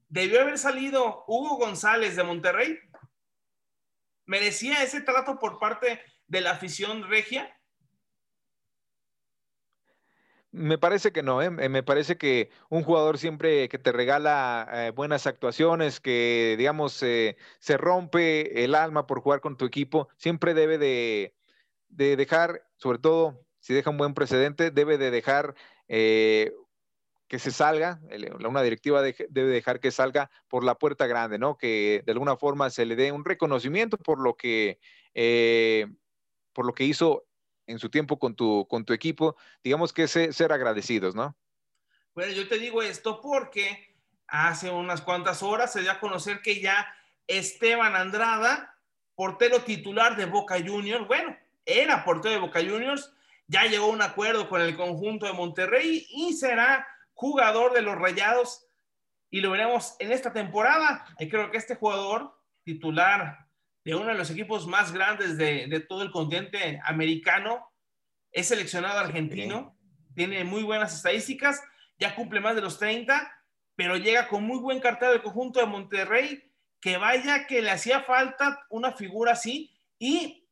¿Debió 0.07 0.41
haber 0.41 0.57
salido 0.57 1.23
Hugo 1.27 1.57
González 1.57 2.15
de 2.15 2.23
Monterrey? 2.23 2.77
¿Merecía 4.25 4.83
ese 4.83 5.01
trato 5.01 5.39
por 5.39 5.59
parte 5.59 6.01
de 6.27 6.41
la 6.41 6.51
afición 6.51 7.07
regia? 7.09 7.59
Me 10.51 10.77
parece 10.77 11.11
que 11.11 11.23
no, 11.23 11.41
¿eh? 11.41 11.49
me 11.49 11.81
parece 11.81 12.15
que 12.15 12.51
un 12.69 12.83
jugador 12.83 13.17
siempre 13.17 13.67
que 13.69 13.79
te 13.79 13.91
regala 13.91 14.69
eh, 14.71 14.91
buenas 14.91 15.25
actuaciones, 15.25 15.99
que 15.99 16.53
digamos 16.59 16.93
se 16.93 17.35
rompe 17.69 18.63
el 18.63 18.75
alma 18.75 19.07
por 19.07 19.21
jugar 19.21 19.41
con 19.41 19.57
tu 19.57 19.65
equipo, 19.65 20.09
siempre 20.15 20.53
debe 20.53 20.77
de, 20.77 21.33
dejar, 21.89 22.69
sobre 22.77 22.99
todo 22.99 23.43
si 23.63 23.73
deja 23.73 23.89
un 23.89 23.97
buen 23.97 24.13
precedente, 24.13 24.71
debe 24.71 24.97
de 24.97 25.09
dejar 25.09 25.55
eh, 25.87 26.51
que 27.29 27.39
se 27.39 27.49
salga, 27.49 28.01
una 28.45 28.61
directiva 28.61 29.01
debe 29.01 29.49
dejar 29.49 29.79
que 29.79 29.89
salga 29.89 30.29
por 30.49 30.65
la 30.65 30.75
puerta 30.75 31.07
grande, 31.07 31.39
¿no? 31.39 31.57
Que 31.57 32.03
de 32.05 32.11
alguna 32.11 32.35
forma 32.35 32.69
se 32.69 32.85
le 32.85 32.97
dé 32.97 33.13
un 33.13 33.23
reconocimiento 33.23 33.97
por 33.97 34.19
lo 34.19 34.35
que, 34.35 34.79
por 36.51 36.65
lo 36.65 36.73
que 36.73 36.83
hizo 36.83 37.23
en 37.65 37.79
su 37.79 37.89
tiempo 37.89 38.19
con 38.19 38.35
tu, 38.35 38.67
con 38.69 38.83
tu 38.83 38.91
equipo, 38.91 39.37
digamos 39.63 39.93
que 39.93 40.09
ser 40.09 40.51
agradecidos, 40.51 41.15
¿no? 41.15 41.33
Bueno, 42.13 42.33
yo 42.33 42.49
te 42.49 42.59
digo 42.59 42.83
esto 42.83 43.21
porque 43.21 43.95
hace 44.27 44.69
unas 44.69 45.01
cuantas 45.01 45.41
horas 45.41 45.71
se 45.71 45.81
dio 45.81 45.91
a 45.91 46.01
conocer 46.01 46.41
que 46.41 46.59
ya 46.59 46.93
Esteban 47.27 47.95
Andrada, 47.95 48.77
portero 49.15 49.61
titular 49.61 50.17
de 50.17 50.25
Boca 50.25 50.57
Juniors, 50.59 51.07
bueno, 51.07 51.37
era 51.65 52.03
portero 52.03 52.33
de 52.33 52.41
Boca 52.41 52.59
Juniors, 52.59 53.13
ya 53.47 53.65
llegó 53.65 53.85
a 53.85 53.89
un 53.89 54.01
acuerdo 54.01 54.49
con 54.49 54.61
el 54.61 54.75
conjunto 54.75 55.25
de 55.25 55.33
Monterrey 55.33 56.05
y 56.09 56.33
será 56.33 56.87
jugador 57.13 57.73
de 57.73 57.81
los 57.81 57.95
Rayados 57.95 58.67
y 59.29 59.41
lo 59.41 59.51
veremos 59.51 59.95
en 59.99 60.11
esta 60.11 60.31
temporada. 60.31 61.05
Y 61.19 61.27
creo 61.27 61.49
que 61.49 61.57
este 61.57 61.75
jugador 61.75 62.39
titular 62.63 63.47
de 63.83 63.95
uno 63.95 64.07
de 64.07 64.13
los 64.13 64.29
equipos 64.29 64.67
más 64.67 64.91
grandes 64.91 65.37
de, 65.37 65.85
todo 65.87 66.03
el 66.03 66.11
continente 66.11 66.79
americano. 66.85 67.69
Es 68.31 68.47
seleccionado 68.47 68.99
argentino, 68.99 69.77
tiene 70.15 70.43
muy 70.43 70.63
buenas 70.63 70.93
estadísticas, 70.95 71.61
ya 71.99 72.15
cumple 72.15 72.39
más 72.39 72.55
de 72.55 72.61
los 72.61 72.79
30, 72.79 73.31
pero 73.75 73.97
llega 73.97 74.27
con 74.27 74.43
muy 74.43 74.57
buen 74.59 74.79
cartel 74.79 75.09
del 75.09 75.21
conjunto 75.21 75.59
de 75.59 75.65
Monterrey, 75.65 76.51
que 76.79 76.97
vaya 76.97 77.45
que 77.45 77.61
le 77.61 77.71
hacía 77.71 78.01
falta 78.01 78.65
una 78.69 78.91
figura 78.93 79.33
así. 79.33 79.71
Y 79.99 80.47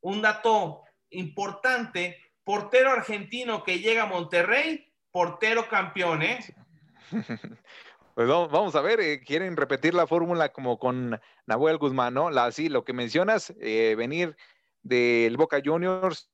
un 0.00 0.22
dato 0.22 0.82
importante, 1.10 2.18
portero 2.44 2.90
argentino 2.90 3.64
que 3.64 3.78
llega 3.78 4.04
a 4.04 4.06
Monterrey, 4.06 4.92
portero 5.10 5.68
campeón, 5.68 6.22
¿eh? 6.22 6.38
Pues 8.14 8.28
vamos 8.28 8.74
a 8.74 8.82
ver, 8.82 9.00
eh, 9.00 9.22
quieren 9.24 9.56
repetir 9.56 9.94
la 9.94 10.06
fórmula 10.06 10.50
como 10.50 10.78
con 10.78 11.18
Nahuel 11.46 11.78
Guzmán, 11.78 12.12
¿no? 12.12 12.28
La, 12.28 12.52
sí, 12.52 12.68
lo 12.68 12.84
que 12.84 12.92
mencionas, 12.92 13.54
eh, 13.60 13.94
venir 13.96 14.36
del 14.82 15.38
Boca 15.38 15.62
Juniors 15.64 16.28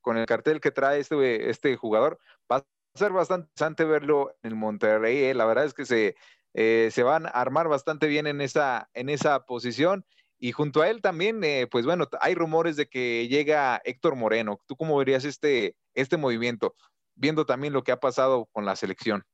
con 0.00 0.16
el 0.16 0.26
cartel 0.26 0.60
que 0.60 0.72
trae 0.72 0.98
este, 0.98 1.48
este 1.48 1.76
jugador, 1.76 2.18
va 2.50 2.56
a 2.56 2.66
ser 2.94 3.12
bastante 3.12 3.46
interesante 3.50 3.84
verlo 3.84 4.34
en 4.42 4.56
Monterrey. 4.56 5.24
Eh. 5.24 5.34
La 5.34 5.44
verdad 5.44 5.66
es 5.66 5.74
que 5.74 5.84
se, 5.84 6.16
se 6.54 7.02
van 7.04 7.26
a 7.26 7.30
armar 7.30 7.68
bastante 7.68 8.08
bien 8.08 8.26
en 8.26 8.40
esa, 8.40 8.90
en 8.94 9.08
esa 9.08 9.44
posición. 9.44 10.04
Y 10.38 10.52
junto 10.52 10.82
a 10.82 10.88
él 10.88 11.02
también, 11.02 11.40
pues 11.70 11.84
bueno, 11.84 12.08
hay 12.20 12.34
rumores 12.34 12.76
de 12.76 12.88
que 12.88 13.26
llega 13.28 13.80
Héctor 13.84 14.14
Moreno. 14.14 14.60
¿Tú 14.66 14.76
cómo 14.76 14.96
verías 14.96 15.24
este, 15.24 15.76
este 15.94 16.16
movimiento? 16.16 16.76
Viendo 17.16 17.44
también 17.44 17.72
lo 17.72 17.82
que 17.82 17.90
ha 17.90 17.98
pasado 17.98 18.46
con 18.52 18.64
la 18.64 18.76
selección. 18.76 19.24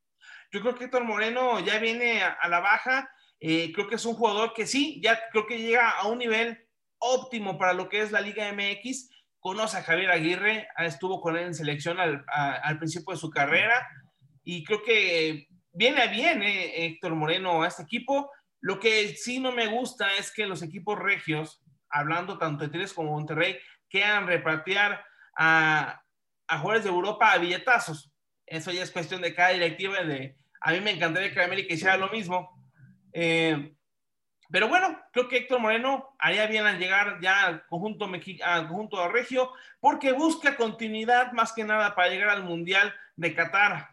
Yo 0.51 0.61
creo 0.61 0.75
que 0.75 0.85
Héctor 0.85 1.05
Moreno 1.05 1.61
ya 1.61 1.79
viene 1.79 2.23
a, 2.23 2.49
la 2.49 2.61
baja. 2.61 3.11
Eh, 3.41 3.73
creo 3.73 3.89
que 3.89 3.97
es 3.97 4.05
un 4.07 4.15
jugador 4.15 4.55
que 4.55 4.67
sí, 4.67 5.01
ya 5.03 5.21
creo 5.31 5.47
que 5.47 5.59
llega 5.59 5.91
a 5.91 6.07
un 6.07 6.19
nivel 6.19 6.69
óptimo 6.99 7.59
para 7.59 7.73
lo 7.73 7.89
que 7.89 8.01
es 8.01 8.13
la 8.13 8.21
Liga 8.21 8.51
MX. 8.53 9.11
Conoce 9.41 9.77
a 9.77 9.83
Javier 9.83 10.11
Aguirre, 10.11 10.69
estuvo 10.79 11.21
con 11.21 11.37
él 11.37 11.47
en 11.47 11.55
selección 11.55 11.99
al, 12.01 12.79
principio 12.79 13.13
de 13.13 13.21
su 13.21 13.29
carrera 13.31 13.87
y 14.43 14.65
creo 14.65 14.83
que 14.83 15.49
viene 15.73 16.09
bien 16.09 16.43
eh, 16.43 16.87
Héctor 16.87 17.15
Moreno 17.15 17.63
a 17.63 17.69
este 17.69 17.83
equipo. 17.83 18.31
Lo 18.65 18.81
que 18.81 19.15
sí 19.15 19.41
no 19.41 19.53
me 19.53 19.67
gusta 19.67 20.15
es 20.17 20.33
que 20.33 20.47
los 20.47 20.63
equipos 20.63 20.99
regios, 20.99 21.63
hablando 21.91 22.39
tanto 22.39 22.65
de 22.65 22.71
Tigres 22.71 22.95
como 22.95 23.13
Monterrey, 23.13 23.59
quieran 23.91 24.27
repatriar 24.27 25.05
a, 25.37 26.01
a 26.49 26.59
jugadores 26.59 26.85
de 26.85 26.91
Europa 26.91 27.31
a 27.31 27.37
billetazos. 27.37 28.11
Eso 28.47 28.73
ya 28.73 28.83
es 28.83 28.91
cuestión 28.91 29.21
de 29.21 29.35
cada 29.35 29.51
directiva 29.51 30.01
de, 30.03 30.39
a 30.63 30.73
mí 30.73 30.81
me 30.81 30.93
encantaría 30.93 31.31
que 31.31 31.43
América 31.43 31.75
hiciera 31.75 31.99
lo 31.99 32.09
mismo. 32.09 32.59
Eh, 33.13 33.77
Pero 34.51 34.69
bueno, 34.69 34.99
creo 35.13 35.29
que 35.29 35.39
Héctor 35.39 35.61
Moreno 35.61 36.15
haría 36.19 36.47
bien 36.47 36.65
al 36.65 36.79
llegar 36.79 37.19
ya 37.21 37.45
al 37.45 37.67
conjunto, 37.67 38.07
al 38.45 38.69
conjunto 38.69 39.03
de 39.03 39.09
Regio, 39.09 39.53
porque 39.79 40.13
busca 40.13 40.57
continuidad 40.57 41.33
más 41.33 41.53
que 41.53 41.65
nada 41.65 41.95
para 41.95 42.09
llegar 42.09 42.31
al 42.31 42.45
Mundial 42.45 42.95
de 43.17 43.35
Qatar, 43.35 43.91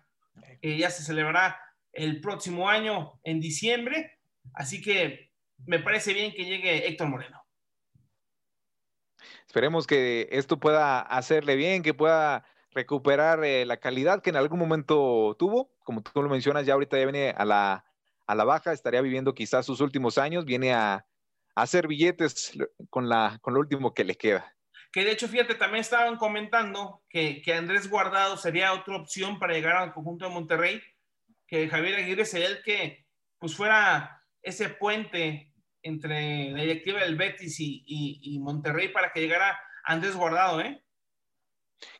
que 0.61 0.77
ya 0.77 0.89
se 0.89 1.03
celebrará 1.03 1.59
el 1.91 2.21
próximo 2.21 2.69
año 2.69 3.19
en 3.25 3.41
diciembre. 3.41 4.19
Así 4.53 4.81
que 4.81 5.31
me 5.65 5.79
parece 5.79 6.13
bien 6.13 6.33
que 6.33 6.45
llegue 6.45 6.87
Héctor 6.87 7.07
Moreno. 7.07 7.43
Esperemos 9.45 9.85
que 9.85 10.27
esto 10.31 10.59
pueda 10.59 11.01
hacerle 11.01 11.55
bien, 11.55 11.83
que 11.83 11.93
pueda 11.93 12.45
recuperar 12.71 13.43
eh, 13.43 13.65
la 13.65 13.77
calidad 13.77 14.21
que 14.21 14.29
en 14.29 14.37
algún 14.37 14.59
momento 14.59 15.35
tuvo. 15.37 15.71
Como 15.83 16.01
tú 16.01 16.21
lo 16.21 16.29
mencionas, 16.29 16.65
ya 16.65 16.73
ahorita 16.73 16.97
ya 16.97 17.03
viene 17.03 17.33
a 17.37 17.45
la, 17.45 17.85
a 18.27 18.35
la 18.35 18.43
baja, 18.43 18.71
estaría 18.71 19.01
viviendo 19.01 19.33
quizás 19.33 19.65
sus 19.65 19.81
últimos 19.81 20.17
años, 20.17 20.45
viene 20.45 20.73
a, 20.73 21.05
hacer 21.55 21.87
billetes 21.87 22.53
con, 22.89 23.09
la, 23.09 23.39
con 23.41 23.53
lo 23.53 23.59
último 23.59 23.93
que 23.93 24.03
le 24.03 24.15
queda. 24.15 24.55
Que 24.91 25.03
de 25.03 25.11
hecho, 25.11 25.27
fíjate, 25.27 25.55
también 25.55 25.81
estaban 25.81 26.17
comentando 26.17 27.03
que, 27.09 27.41
que 27.41 27.53
Andrés 27.53 27.89
Guardado 27.89 28.37
sería 28.37 28.73
otra 28.73 28.95
opción 28.95 29.39
para 29.39 29.53
llegar 29.53 29.75
al 29.75 29.93
conjunto 29.93 30.25
de 30.25 30.33
Monterrey, 30.33 30.81
que 31.47 31.69
Javier 31.69 31.95
Aguirre 31.95 32.25
sería 32.25 32.47
el 32.47 32.63
que 32.63 33.05
pues 33.37 33.55
fuera 33.55 34.20
ese 34.41 34.69
puente 34.69 35.53
entre 35.83 36.51
la 36.51 36.61
directiva 36.61 36.99
del 36.99 37.15
Betis 37.15 37.59
y, 37.59 37.83
y, 37.85 38.39
Monterrey 38.39 38.89
para 38.89 39.11
que 39.11 39.21
llegara 39.21 39.59
Andrés 39.83 40.15
Guardado, 40.15 40.61
¿eh? 40.61 40.83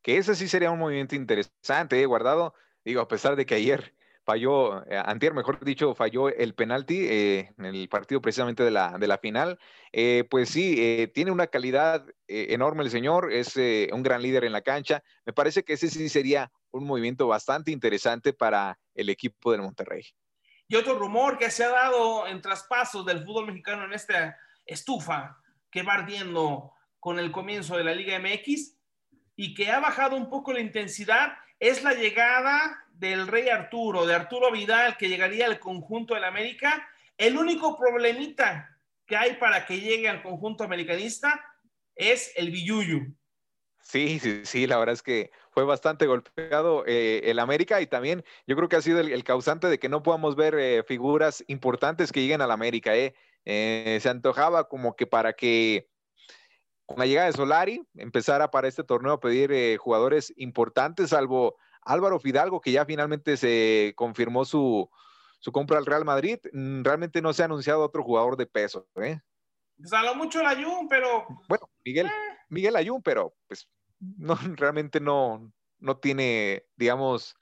Que 0.04 0.18
ese 0.18 0.36
sí 0.36 0.48
sería 0.48 0.72
un 0.72 0.80
movimiento 0.80 1.16
interesante, 1.16 2.00
¿eh? 2.00 2.06
Guardado, 2.06 2.54
digo, 2.86 3.02
a 3.02 3.08
pesar 3.08 3.36
de 3.36 3.46
que 3.46 3.56
ayer 3.56 3.96
falló, 4.24 4.86
eh, 4.86 5.02
antier, 5.04 5.34
mejor 5.34 5.64
dicho, 5.64 5.96
falló 5.96 6.30
el 6.30 6.54
penalti 6.54 7.06
eh, 7.08 7.54
en 7.58 7.66
el 7.66 7.90
partido 7.90 8.22
precisamente 8.22 8.64
de 8.64 8.72
la, 8.72 8.98
de 8.98 9.08
la 9.08 9.18
final. 9.18 9.60
Eh, 9.92 10.26
pues 10.30 10.50
sí, 10.50 11.10
tiene 11.14 11.32
una 11.32 11.48
calidad 11.48 12.06
enorme 12.28 12.84
el 12.84 12.92
señor, 12.92 13.32
es 13.34 13.56
un 13.56 14.04
gran 14.04 14.22
líder 14.22 14.44
en 14.44 14.54
la 14.54 14.62
cancha. 14.62 15.04
Me 15.26 15.34
parece 15.34 15.64
que 15.64 15.74
ese 15.74 15.90
sí 15.90 16.10
sería 16.10 16.52
un 16.72 16.86
movimiento 16.86 17.28
bastante 17.28 17.72
interesante 17.72 18.34
para 18.34 18.80
el 18.94 19.10
equipo 19.10 19.52
del 19.52 19.62
Monterrey. 19.62 20.04
Y 20.72 20.78
otro 20.78 20.98
rumor 20.98 21.38
que 21.38 21.52
se 21.52 21.66
ha 21.66 21.70
dado 21.70 22.26
en 22.28 22.42
traspasos 22.42 23.06
del 23.06 23.26
fútbol 23.26 23.48
mexicano 23.48 23.84
en 23.84 23.92
esta 23.92 24.40
estufa 24.66 25.38
que 25.70 25.84
va 25.84 25.96
ardiendo 25.96 26.72
con 26.98 27.20
el 27.20 27.30
comienzo 27.30 27.76
de 27.76 27.84
la 27.84 27.94
Liga 27.94 28.18
MX 28.18 28.78
y 29.36 29.54
que 29.54 29.70
ha 29.70 29.82
bajado 29.82 30.16
un 30.16 30.30
poco 30.30 30.54
la 30.54 30.62
intensidad 30.62 31.34
es 31.60 31.84
la 31.84 31.94
llegada 31.94 32.86
del 32.94 33.28
Rey 33.28 33.50
Arturo, 33.50 34.06
de 34.06 34.16
Arturo 34.16 34.50
Vidal, 34.50 34.96
que 34.96 35.10
llegaría 35.10 35.46
al 35.46 35.60
conjunto 35.60 36.14
del 36.14 36.24
América. 36.24 36.88
El 37.18 37.38
único 37.38 37.78
problemita 37.78 38.80
que 39.06 39.18
hay 39.18 39.34
para 39.34 39.66
que 39.66 39.82
llegue 39.82 40.08
al 40.08 40.24
conjunto 40.24 40.64
americanista 40.64 41.44
es 41.94 42.32
el 42.38 42.50
Billuyu. 42.50 43.14
Sí, 43.82 44.20
sí, 44.20 44.42
sí, 44.46 44.68
la 44.68 44.78
verdad 44.78 44.94
es 44.94 45.04
que 45.04 45.32
fue 45.50 45.64
bastante 45.64 46.06
golpeado 46.06 46.84
eh, 46.86 47.22
el 47.26 47.40
América 47.40 47.82
y 47.82 47.88
también 47.88 48.24
yo 48.48 48.56
creo 48.56 48.70
que 48.70 48.76
ha 48.78 48.82
sido 48.82 49.00
el, 49.00 49.24
causante 49.24 49.68
de 49.68 49.80
que 49.80 49.90
no 49.90 50.04
podamos 50.04 50.36
ver 50.36 50.56
eh, 50.56 50.84
figuras 50.84 51.44
importantes 51.48 52.12
que 52.12 52.22
lleguen 52.22 52.42
al 52.42 52.52
América. 52.52 52.94
Eh. 52.96 53.14
se 53.44 54.10
antojaba 54.10 54.68
como 54.70 54.96
que 54.96 55.08
para 55.08 55.34
que 55.34 55.90
con 56.86 57.00
la 57.00 57.06
llegada 57.06 57.28
de 57.28 57.34
Solari 57.34 57.82
empezara 57.96 58.52
para 58.52 58.68
este 58.68 58.84
torneo 58.84 59.14
a 59.14 59.20
pedir 59.20 59.78
jugadores 59.78 60.34
importantes, 60.38 61.10
salvo 61.10 61.58
Álvaro 61.84 62.20
Fidalgo, 62.20 62.62
que 62.62 62.72
ya 62.72 62.86
finalmente 62.86 63.38
se 63.38 63.94
confirmó 63.96 64.46
su, 64.46 64.90
compra 65.52 65.78
al 65.78 65.86
Real 65.86 66.06
Madrid, 66.06 66.40
mm, 66.54 66.84
realmente 66.84 67.22
no 67.22 67.34
se 67.34 67.42
ha 67.42 67.46
anunciado 67.46 67.84
otro 67.84 68.04
jugador 68.04 68.38
de 68.38 68.46
peso. 68.46 68.88
¿eh? 68.96 69.20
Mucho 70.16 70.42
el 70.42 70.48
Ayun, 70.48 70.88
pero. 70.88 71.26
Bueno, 71.48 71.70
Miguel, 71.84 72.08
eh. 72.08 72.31
Miguel 72.52 72.76
Ayun, 72.76 73.02
pero 73.02 73.36
pues 73.48 73.68
no, 74.00 74.36
realmente 74.58 75.00
no, 75.00 75.52
no 75.80 75.98
tiene, 75.98 76.66
digamos, 76.76 77.36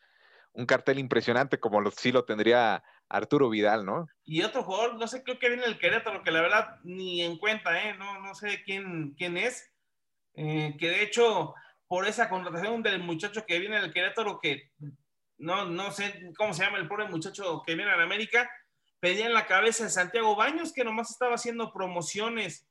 un 0.53 0.65
cartel 0.65 0.99
impresionante 0.99 1.59
como 1.59 1.81
lo, 1.81 1.91
sí 1.91 2.11
lo 2.11 2.25
tendría 2.25 2.83
Arturo 3.09 3.49
Vidal, 3.49 3.85
¿no? 3.85 4.07
Y 4.23 4.43
otro 4.43 4.63
jugador, 4.63 4.95
no 4.95 5.07
sé, 5.07 5.23
creo 5.23 5.39
que 5.39 5.49
viene 5.49 5.65
el 5.65 5.79
Querétaro, 5.79 6.23
que 6.23 6.31
la 6.31 6.41
verdad 6.41 6.79
ni 6.83 7.21
en 7.23 7.37
cuenta, 7.37 7.83
¿eh? 7.83 7.95
No, 7.97 8.19
no 8.21 8.35
sé 8.35 8.61
quién, 8.63 9.15
quién 9.17 9.37
es. 9.37 9.71
Eh, 10.35 10.75
que 10.79 10.89
de 10.89 11.03
hecho, 11.03 11.55
por 11.87 12.07
esa 12.07 12.29
contratación 12.29 12.83
del 12.83 13.01
muchacho 13.01 13.45
que 13.47 13.59
viene 13.59 13.81
del 13.81 13.91
Querétaro, 13.91 14.39
que 14.39 14.71
no, 15.37 15.65
no 15.65 15.91
sé 15.91 16.31
cómo 16.37 16.53
se 16.53 16.63
llama 16.63 16.77
el 16.77 16.87
pobre 16.87 17.07
muchacho 17.07 17.63
que 17.65 17.75
viene 17.75 17.91
a 17.91 17.97
la 17.97 18.03
América, 18.03 18.49
pedía 18.99 19.25
en 19.25 19.33
la 19.33 19.47
cabeza 19.47 19.85
de 19.85 19.89
Santiago 19.89 20.35
Baños, 20.35 20.71
que 20.71 20.83
nomás 20.83 21.09
estaba 21.09 21.35
haciendo 21.35 21.73
promociones 21.73 22.68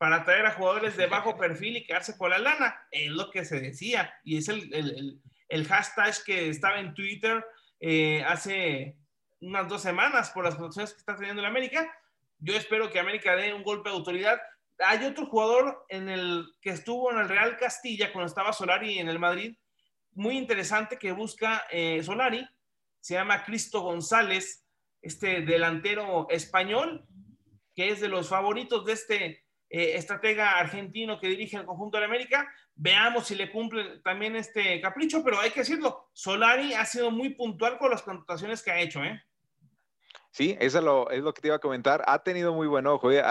para 0.00 0.24
traer 0.24 0.46
a 0.46 0.52
jugadores 0.52 0.96
de 0.96 1.06
bajo 1.14 1.36
perfil 1.36 1.76
y 1.76 1.84
quedarse 1.84 2.16
con 2.16 2.30
la 2.30 2.38
lana. 2.38 2.80
Es 2.90 3.10
lo 3.10 3.30
que 3.30 3.44
se 3.44 3.60
decía. 3.60 4.12
Y 4.24 4.38
es 4.38 4.48
el, 4.48 4.72
el, 4.74 5.20
el, 5.48 5.66
hashtag 5.68 6.14
que 6.24 6.48
estaba 6.48 6.80
en 6.80 6.94
Twitter 6.94 7.44
eh, 7.78 8.24
hace 8.26 8.96
unas 9.40 9.68
dos 9.68 9.82
semanas 9.82 10.30
por 10.30 10.44
las 10.44 10.54
contrataciones 10.54 10.92
que 10.92 11.00
está 11.00 11.16
teniendo 11.16 11.42
la 11.42 11.48
América. 11.48 11.92
Yo 12.38 12.56
espero 12.56 12.90
que 12.90 12.98
América 12.98 13.36
dé 13.36 13.52
un 13.52 13.62
golpe 13.62 13.90
de 13.90 13.96
autoridad 13.96 14.40
hay 14.80 15.04
otro 15.04 15.26
jugador 15.26 15.84
en 15.88 16.08
el 16.08 16.46
que 16.60 16.70
estuvo 16.70 17.12
en 17.12 17.18
el 17.18 17.28
Real 17.28 17.56
Castilla 17.56 18.12
cuando 18.12 18.28
estaba 18.28 18.52
Solari 18.52 18.98
en 18.98 19.08
el 19.08 19.18
Madrid, 19.18 19.56
muy 20.12 20.36
interesante 20.36 20.98
que 20.98 21.12
busca 21.12 21.64
eh, 21.70 22.02
Solari, 22.02 22.46
se 23.00 23.14
llama 23.14 23.44
Cristo 23.44 23.80
González, 23.80 24.66
este 25.02 25.42
delantero 25.42 26.26
español, 26.30 27.06
que 27.74 27.90
es 27.90 28.00
de 28.00 28.08
los 28.08 28.28
favoritos 28.28 28.84
de 28.84 28.92
este 28.92 29.44
eh, 29.70 29.92
estratega 29.94 30.58
argentino 30.58 31.20
que 31.20 31.28
dirige 31.28 31.56
el 31.56 31.64
conjunto 31.64 31.96
de 31.98 32.04
América. 32.04 32.52
Veamos 32.74 33.28
si 33.28 33.36
le 33.36 33.52
cumple 33.52 34.00
también 34.00 34.34
este 34.34 34.80
capricho, 34.80 35.22
pero 35.22 35.38
hay 35.38 35.50
que 35.50 35.60
decirlo, 35.60 36.10
Solari 36.12 36.74
ha 36.74 36.84
sido 36.84 37.12
muy 37.12 37.30
puntual 37.30 37.78
con 37.78 37.90
las 37.90 38.02
contrataciones 38.02 38.62
que 38.62 38.72
ha 38.72 38.80
hecho, 38.80 39.02
¿eh? 39.04 39.22
Sí, 40.32 40.56
eso 40.60 40.78
es 41.10 41.22
lo, 41.22 41.34
que 41.34 41.40
te 41.40 41.48
iba 41.48 41.56
a 41.56 41.60
comentar. 41.60 42.02
Ha 42.06 42.22
tenido 42.22 42.54
muy 42.54 42.66
buen 42.66 42.86
ojo. 42.86 43.10
¿eh? 43.10 43.22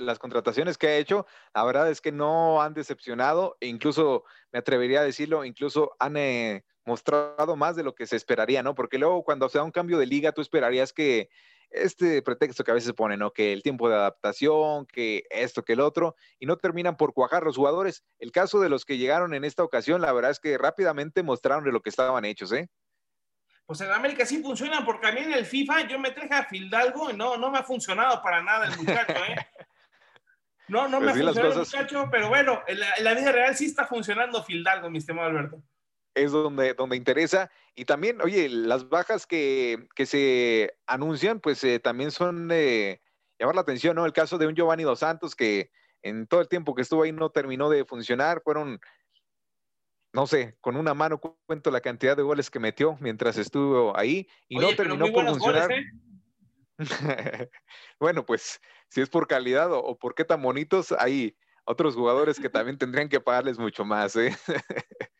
las 0.00 0.18
contrataciones 0.18 0.78
que 0.78 0.88
ha 0.88 0.96
hecho, 0.96 1.26
la 1.54 1.64
verdad 1.64 1.90
es 1.90 2.00
que 2.00 2.10
no 2.10 2.60
han 2.60 2.74
decepcionado. 2.74 3.56
Incluso, 3.60 4.24
me 4.52 4.58
atrevería 4.58 5.00
a 5.00 5.04
decirlo, 5.04 5.44
incluso 5.44 5.96
han 6.00 6.16
eh, 6.16 6.64
mostrado 6.84 7.56
más 7.56 7.76
de 7.76 7.84
lo 7.84 7.94
que 7.94 8.06
se 8.06 8.16
esperaría, 8.16 8.62
¿no? 8.62 8.74
Porque 8.74 8.98
luego 8.98 9.22
cuando 9.22 9.48
se 9.48 9.58
da 9.58 9.64
un 9.64 9.70
cambio 9.70 9.98
de 9.98 10.06
liga, 10.06 10.32
tú 10.32 10.40
esperarías 10.40 10.92
que 10.92 11.30
este 11.70 12.22
pretexto 12.22 12.64
que 12.64 12.70
a 12.70 12.74
veces 12.74 12.88
se 12.88 12.94
pone, 12.94 13.16
¿no? 13.16 13.32
Que 13.32 13.52
el 13.52 13.62
tiempo 13.62 13.88
de 13.88 13.94
adaptación, 13.94 14.86
que 14.86 15.24
esto, 15.30 15.64
que 15.64 15.74
el 15.74 15.80
otro, 15.80 16.16
y 16.38 16.46
no 16.46 16.56
terminan 16.56 16.96
por 16.96 17.12
cuajar 17.12 17.44
los 17.44 17.56
jugadores. 17.56 18.04
El 18.18 18.32
caso 18.32 18.60
de 18.60 18.68
los 18.68 18.84
que 18.84 18.98
llegaron 18.98 19.34
en 19.34 19.44
esta 19.44 19.64
ocasión, 19.64 20.00
la 20.00 20.12
verdad 20.12 20.30
es 20.30 20.40
que 20.40 20.58
rápidamente 20.58 21.22
mostraron 21.22 21.64
de 21.64 21.72
lo 21.72 21.80
que 21.80 21.90
estaban 21.90 22.24
hechos, 22.24 22.52
¿eh? 22.52 22.68
pues 23.70 23.82
en 23.82 23.92
América 23.92 24.26
sí 24.26 24.42
funcionan, 24.42 24.84
porque 24.84 25.06
a 25.06 25.12
mí 25.12 25.20
en 25.20 25.32
el 25.32 25.46
FIFA 25.46 25.86
yo 25.86 25.96
me 25.96 26.10
traje 26.10 26.34
a 26.34 26.44
Fildalgo 26.44 27.08
y 27.08 27.16
no, 27.16 27.36
no 27.36 27.52
me 27.52 27.58
ha 27.58 27.62
funcionado 27.62 28.20
para 28.20 28.42
nada 28.42 28.66
el 28.66 28.76
muchacho, 28.76 29.12
¿eh? 29.12 29.36
No, 30.66 30.88
no 30.88 30.98
me 31.00 31.12
pues 31.12 31.20
ha 31.20 31.24
funcionado 31.24 31.52
el 31.52 31.58
muchacho, 31.60 32.08
pero 32.10 32.28
bueno, 32.28 32.62
en 32.66 32.80
la, 32.80 33.14
vida 33.14 33.30
real 33.30 33.56
sí 33.56 33.66
está 33.66 33.86
funcionando 33.86 34.42
Fildalgo, 34.42 34.90
mi 34.90 34.98
estimado 34.98 35.28
Alberto. 35.28 35.62
Es 36.14 36.32
donde, 36.32 36.74
donde 36.74 36.96
interesa. 36.96 37.50
Y 37.74 37.84
también, 37.84 38.20
oye, 38.20 38.48
las 38.48 38.88
bajas 38.88 39.26
que, 39.26 39.88
se 40.04 40.74
anuncian, 40.86 41.40
pues 41.40 41.62
eh, 41.64 41.78
también 41.78 42.10
son 42.10 42.48
de 42.48 43.00
llamar 43.38 43.54
la 43.54 43.60
atención, 43.62 43.96
¿no? 43.96 44.06
El 44.06 44.12
caso 44.12 44.38
de 44.38 44.46
un 44.46 44.54
Giovanni 44.54 44.82
Dos 44.82 45.00
Santos 45.00 45.34
que 45.34 45.70
en 46.02 46.26
todo 46.26 46.40
el 46.40 46.48
tiempo 46.48 46.74
que 46.74 46.82
estuvo 46.82 47.02
ahí 47.02 47.12
no 47.12 47.30
terminó 47.30 47.68
de 47.68 47.84
funcionar, 47.84 48.42
fueron 48.42 48.80
no 50.12 50.26
sé, 50.26 50.56
con 50.60 50.76
una 50.76 50.94
mano 50.94 51.20
cuento 51.20 51.70
la 51.70 51.80
cantidad 51.80 52.16
de 52.16 52.22
goles 52.22 52.50
que 52.50 52.58
metió 52.58 52.96
mientras 53.00 53.36
estuvo 53.36 53.96
ahí 53.96 54.28
y 54.48 54.58
no 54.58 54.74
terminó 54.74 55.06
por 55.12 55.26
funcionar. 55.26 55.70
¿eh? 55.70 55.84
bueno, 58.00 58.24
pues 58.24 58.60
si 58.88 59.00
es 59.00 59.08
por 59.08 59.28
calidad 59.28 59.72
o, 59.72 59.96
por 59.98 60.14
qué 60.14 60.24
tan 60.24 60.42
bonitos, 60.42 60.92
hay 60.92 61.36
otros 61.64 61.94
jugadores 61.94 62.40
que 62.40 62.48
también 62.48 62.78
tendrían 62.78 63.08
que 63.08 63.20
pagarles 63.20 63.58
mucho 63.58 63.84
más. 63.84 64.16
¿eh? 64.16 64.36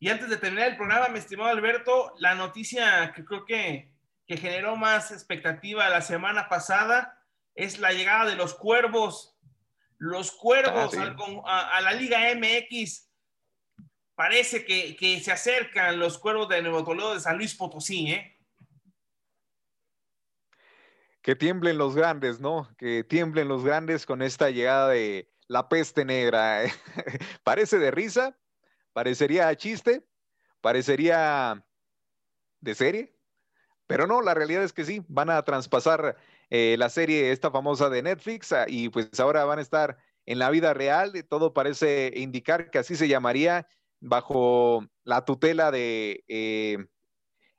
y 0.00 0.08
antes 0.10 0.28
de 0.28 0.36
terminar 0.36 0.68
el 0.68 0.76
programa, 0.76 1.08
mi 1.08 1.18
estimado 1.18 1.50
Alberto, 1.50 2.12
la 2.18 2.34
noticia 2.34 3.12
que 3.14 3.24
creo 3.24 3.44
que, 3.44 3.92
generó 4.28 4.76
más 4.76 5.10
expectativa 5.10 5.88
la 5.88 6.02
semana 6.02 6.50
pasada 6.50 7.18
es 7.54 7.78
la 7.78 7.92
llegada 7.92 8.26
de 8.26 8.36
los 8.36 8.54
cuervos. 8.54 9.38
Los 9.96 10.32
cuervos 10.32 10.94
ah, 11.46 11.70
a 11.72 11.80
la 11.80 11.92
Liga 11.92 12.18
MX 12.34 13.08
parece 14.14 14.66
que, 14.66 15.20
se 15.20 15.32
acercan 15.32 15.98
los 15.98 16.18
cuervos 16.18 16.48
de 16.48 16.60
Nuevo 16.60 16.84
Toledo 16.84 17.14
de 17.14 17.20
San 17.20 17.38
Luis 17.38 17.54
Potosí, 17.54 18.12
¿eh? 18.12 18.38
Que 21.22 21.34
tiemblen 21.34 21.78
los 21.78 21.96
grandes, 21.96 22.38
¿no? 22.38 22.68
Que 22.76 23.04
tiemblen 23.04 23.48
los 23.48 23.64
grandes 23.64 24.04
con 24.04 24.20
esta 24.20 24.50
llegada 24.50 24.90
de 24.90 25.32
la 25.46 25.68
peste 25.68 26.04
negra. 26.04 26.64
¿eh? 26.64 26.72
Parece 27.44 27.78
de 27.78 27.90
risa, 27.90 28.38
parecería 28.98 29.54
chiste, 29.54 30.04
parecería 30.60 31.64
de 32.58 32.74
serie, 32.74 33.14
pero 33.86 34.08
no, 34.08 34.22
la 34.22 34.34
realidad 34.34 34.64
es 34.64 34.72
que 34.72 34.84
sí, 34.84 35.04
van 35.06 35.30
a 35.30 35.40
traspasar 35.44 36.16
eh, 36.50 36.74
la 36.80 36.88
serie 36.88 37.30
esta 37.30 37.52
famosa 37.52 37.90
de 37.90 38.02
Netflix 38.02 38.50
ah, 38.50 38.64
y 38.66 38.88
pues 38.88 39.20
ahora 39.20 39.44
van 39.44 39.60
a 39.60 39.62
estar 39.62 39.98
en 40.26 40.40
la 40.40 40.50
vida 40.50 40.74
real. 40.74 41.12
Todo 41.30 41.54
parece 41.54 42.12
indicar 42.16 42.72
que 42.72 42.78
así 42.80 42.96
se 42.96 43.06
llamaría 43.06 43.68
bajo 44.00 44.84
la 45.04 45.24
tutela 45.24 45.70
de 45.70 46.24
eh, 46.26 46.84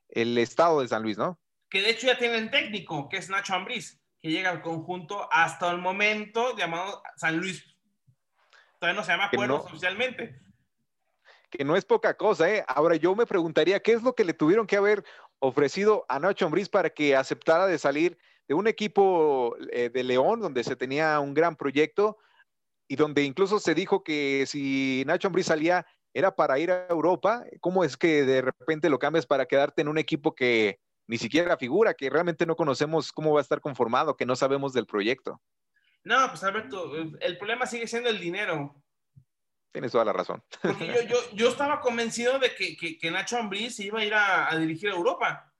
el 0.10 0.38
estado 0.39 0.82
de 0.82 0.89
San 0.89 1.04
Luis, 1.04 1.17
¿no? 1.17 1.39
Que 1.69 1.82
de 1.82 1.91
hecho 1.91 2.08
ya 2.08 2.17
tienen 2.17 2.52
técnico, 2.52 3.08
que 3.08 3.15
es 3.15 3.30
Nacho 3.30 3.56
Ambriz, 3.56 3.97
que 4.21 4.30
llega 4.30 4.49
al 4.49 4.62
conjunto 4.62 5.30
hasta 5.32 5.71
el 5.71 5.78
momento 5.78 6.58
llamado 6.58 7.02
San 7.15 7.38
Luis. 7.38 7.63
Todavía 8.78 8.99
no 8.99 9.06
se 9.06 9.13
llama 9.13 9.28
acuerdo 9.28 9.63
oficialmente. 9.63 10.48
Que 11.49 11.63
no 11.63 11.75
es 11.75 11.85
poca 11.85 12.15
cosa, 12.15 12.49
¿eh? 12.49 12.63
Ahora 12.67 12.95
yo 12.95 13.15
me 13.15 13.25
preguntaría, 13.25 13.79
¿qué 13.79 13.93
es 13.93 14.03
lo 14.03 14.13
que 14.13 14.23
le 14.23 14.33
tuvieron 14.33 14.67
que 14.67 14.77
haber 14.77 15.03
ofrecido 15.39 16.05
a 16.09 16.19
Nacho 16.19 16.45
Ambriz 16.45 16.69
para 16.69 16.89
que 16.89 17.15
aceptara 17.15 17.65
de 17.65 17.77
salir 17.77 18.17
de 18.47 18.55
un 18.55 18.67
equipo 18.67 19.55
eh, 19.71 19.89
de 19.89 20.03
León, 20.03 20.41
donde 20.41 20.63
se 20.63 20.75
tenía 20.75 21.19
un 21.19 21.33
gran 21.33 21.55
proyecto 21.55 22.17
y 22.88 22.95
donde 22.95 23.23
incluso 23.23 23.59
se 23.59 23.75
dijo 23.75 24.03
que 24.03 24.45
si 24.47 25.03
Nacho 25.05 25.27
Ambriz 25.27 25.45
salía 25.45 25.85
era 26.13 26.35
para 26.35 26.57
ir 26.57 26.71
a 26.71 26.88
Europa, 26.89 27.43
¿cómo 27.62 27.83
es 27.83 27.95
que 27.95 28.25
de 28.25 28.41
repente 28.41 28.89
lo 28.89 28.97
cambias 28.97 29.27
para 29.27 29.45
quedarte 29.45 29.81
en 29.81 29.88
un 29.88 29.99
equipo 29.99 30.33
que 30.33 30.79
ni 31.07 31.17
siquiera 31.17 31.57
figura, 31.57 31.93
que 31.93 32.09
realmente 32.09 32.45
no 32.45 32.55
conocemos 32.55 33.12
cómo 33.12 33.33
va 33.33 33.39
a 33.39 33.43
estar 33.43 33.62
conformado, 33.62 34.17
que 34.17 34.25
no 34.25 34.35
sabemos 34.35 34.73
del 34.73 34.88
proyecto? 34.88 35.39
No, 36.03 36.27
pues 36.29 36.43
Alberto, 36.43 36.91
el 36.95 37.38
problema 37.38 37.65
sigue 37.65 37.88
siendo 37.88 38.09
el 38.09 38.19
dinero. 38.19 38.81
Tienes 39.71 39.91
toda 39.91 40.05
la 40.05 40.13
razón. 40.13 40.43
Porque 40.62 41.08
yo, 41.34 41.49
estaba 41.49 41.79
convencido 41.79 42.39
de 42.39 42.55
que, 42.55 43.12
Nacho 43.12 43.38
Ambriz 43.38 43.79
iba 43.79 43.99
a 43.99 44.05
ir 44.05 44.13
a, 44.13 44.55
dirigir 44.58 44.89
a 44.89 44.95
Europa, 44.95 45.53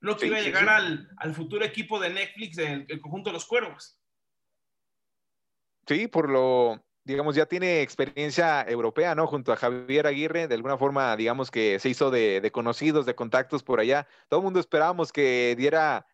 no 0.00 0.16
que 0.16 0.26
iba 0.26 0.38
a 0.38 0.42
llegar 0.42 0.68
Al, 0.68 1.34
futuro 1.34 1.64
equipo 1.64 2.00
de 2.00 2.10
Netflix, 2.10 2.58
el, 2.58 2.86
el 2.88 3.00
conjunto 3.00 3.30
de 3.30 3.34
los 3.34 3.46
cuervos. 3.46 3.98
Sí, 5.86 6.08
por 6.08 6.28
lo, 6.28 6.82
digamos, 7.04 7.34
ya 7.34 7.46
tiene 7.46 7.82
experiencia 7.82 8.62
europea, 8.62 9.14
¿no? 9.14 9.26
Junto 9.26 9.52
a 9.52 9.56
Javier 9.56 10.06
Aguirre, 10.06 10.46
de 10.46 10.54
alguna 10.54 10.78
forma, 10.78 11.16
digamos 11.16 11.50
que 11.50 11.78
se 11.78 11.88
hizo 11.88 12.10
de, 12.10 12.48
conocidos, 12.52 13.06
de 13.06 13.14
contactos 13.14 13.62
por 13.62 13.80
allá. 13.80 14.06
Todo 14.28 14.40
el 14.40 14.44
mundo 14.44 14.60
esperábamos 14.60 15.12
que 15.12 15.54
diera, 15.56 16.06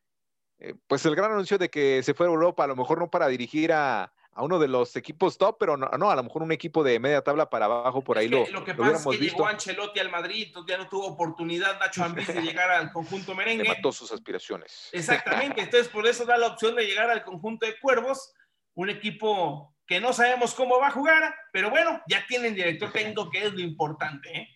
eh, 0.58 0.74
pues, 0.86 1.04
el 1.04 1.14
gran 1.14 1.32
anuncio 1.32 1.58
de 1.58 1.68
que 1.68 2.02
se 2.02 2.14
fuera 2.14 2.30
a 2.30 2.34
Europa, 2.34 2.64
a 2.64 2.68
lo 2.68 2.76
mejor 2.76 2.98
no 2.98 3.10
para 3.10 3.28
dirigir 3.28 3.72
a, 3.72 4.12
uno 4.42 4.58
de 4.58 4.68
los 4.68 4.94
equipos 4.96 5.36
top, 5.38 5.56
pero 5.58 5.76
no, 5.76 6.10
a 6.10 6.16
lo 6.16 6.22
mejor 6.22 6.42
un 6.42 6.52
equipo 6.52 6.84
de 6.84 6.98
media 6.98 7.22
tabla 7.22 7.50
para 7.50 7.66
abajo 7.66 8.02
por 8.02 8.18
ahí 8.18 8.28
lo 8.28 8.46
Lo 8.48 8.64
que 8.64 8.74
pasa 8.74 9.10
es 9.10 9.18
que 9.18 9.24
llegó 9.24 9.46
Ancelotti 9.46 10.00
al 10.00 10.10
Madrid, 10.10 10.54
ya 10.66 10.78
no 10.78 10.88
tuvo 10.88 11.06
oportunidad 11.06 11.78
Nacho 11.80 12.04
Ambriz 12.04 12.28
de 12.28 12.40
llegar 12.42 12.70
al 12.70 12.92
conjunto 12.92 13.34
merengue. 13.34 13.64
Le 13.64 13.68
mató 13.70 13.92
sus 13.92 14.12
aspiraciones. 14.12 14.88
Exactamente, 14.92 15.62
entonces 15.62 15.88
por 15.88 16.06
eso 16.06 16.24
da 16.24 16.36
la 16.36 16.48
opción 16.48 16.74
de 16.76 16.86
llegar 16.86 17.10
al 17.10 17.24
conjunto 17.24 17.66
de 17.66 17.78
Cuervos, 17.80 18.32
un 18.74 18.90
equipo 18.90 19.74
que 19.86 20.00
no 20.00 20.12
sabemos 20.12 20.54
cómo 20.54 20.78
va 20.78 20.88
a 20.88 20.92
jugar, 20.92 21.34
pero 21.52 21.70
bueno, 21.70 22.00
ya 22.06 22.24
tienen 22.26 22.54
director 22.54 22.92
técnico, 22.92 23.30
que 23.30 23.46
es 23.46 23.52
lo 23.52 23.60
importante. 23.60 24.36
¿eh? 24.36 24.48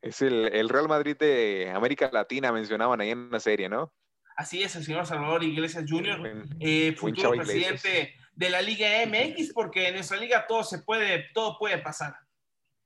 Es 0.00 0.22
el, 0.22 0.68
Real 0.68 0.88
Madrid 0.88 1.16
de 1.16 1.70
América 1.74 2.10
Latina, 2.12 2.50
mencionaban 2.50 3.00
ahí 3.00 3.10
en 3.10 3.18
una 3.18 3.38
serie, 3.38 3.68
¿no? 3.68 3.92
Así 4.36 4.62
es, 4.62 4.74
el 4.74 4.84
señor 4.84 5.06
Salvador 5.06 5.44
Iglesias 5.44 5.84
Jr., 5.86 6.46
eh, 6.60 6.94
futuro 6.96 7.32
presidente 7.32 8.14
de 8.40 8.48
la 8.48 8.62
Liga 8.62 8.88
MX, 9.04 9.52
porque 9.52 9.88
en 9.88 9.96
nuestra 9.96 10.16
liga 10.16 10.46
todo 10.46 10.64
se 10.64 10.78
puede, 10.78 11.28
todo 11.34 11.58
puede 11.58 11.76
pasar. 11.76 12.16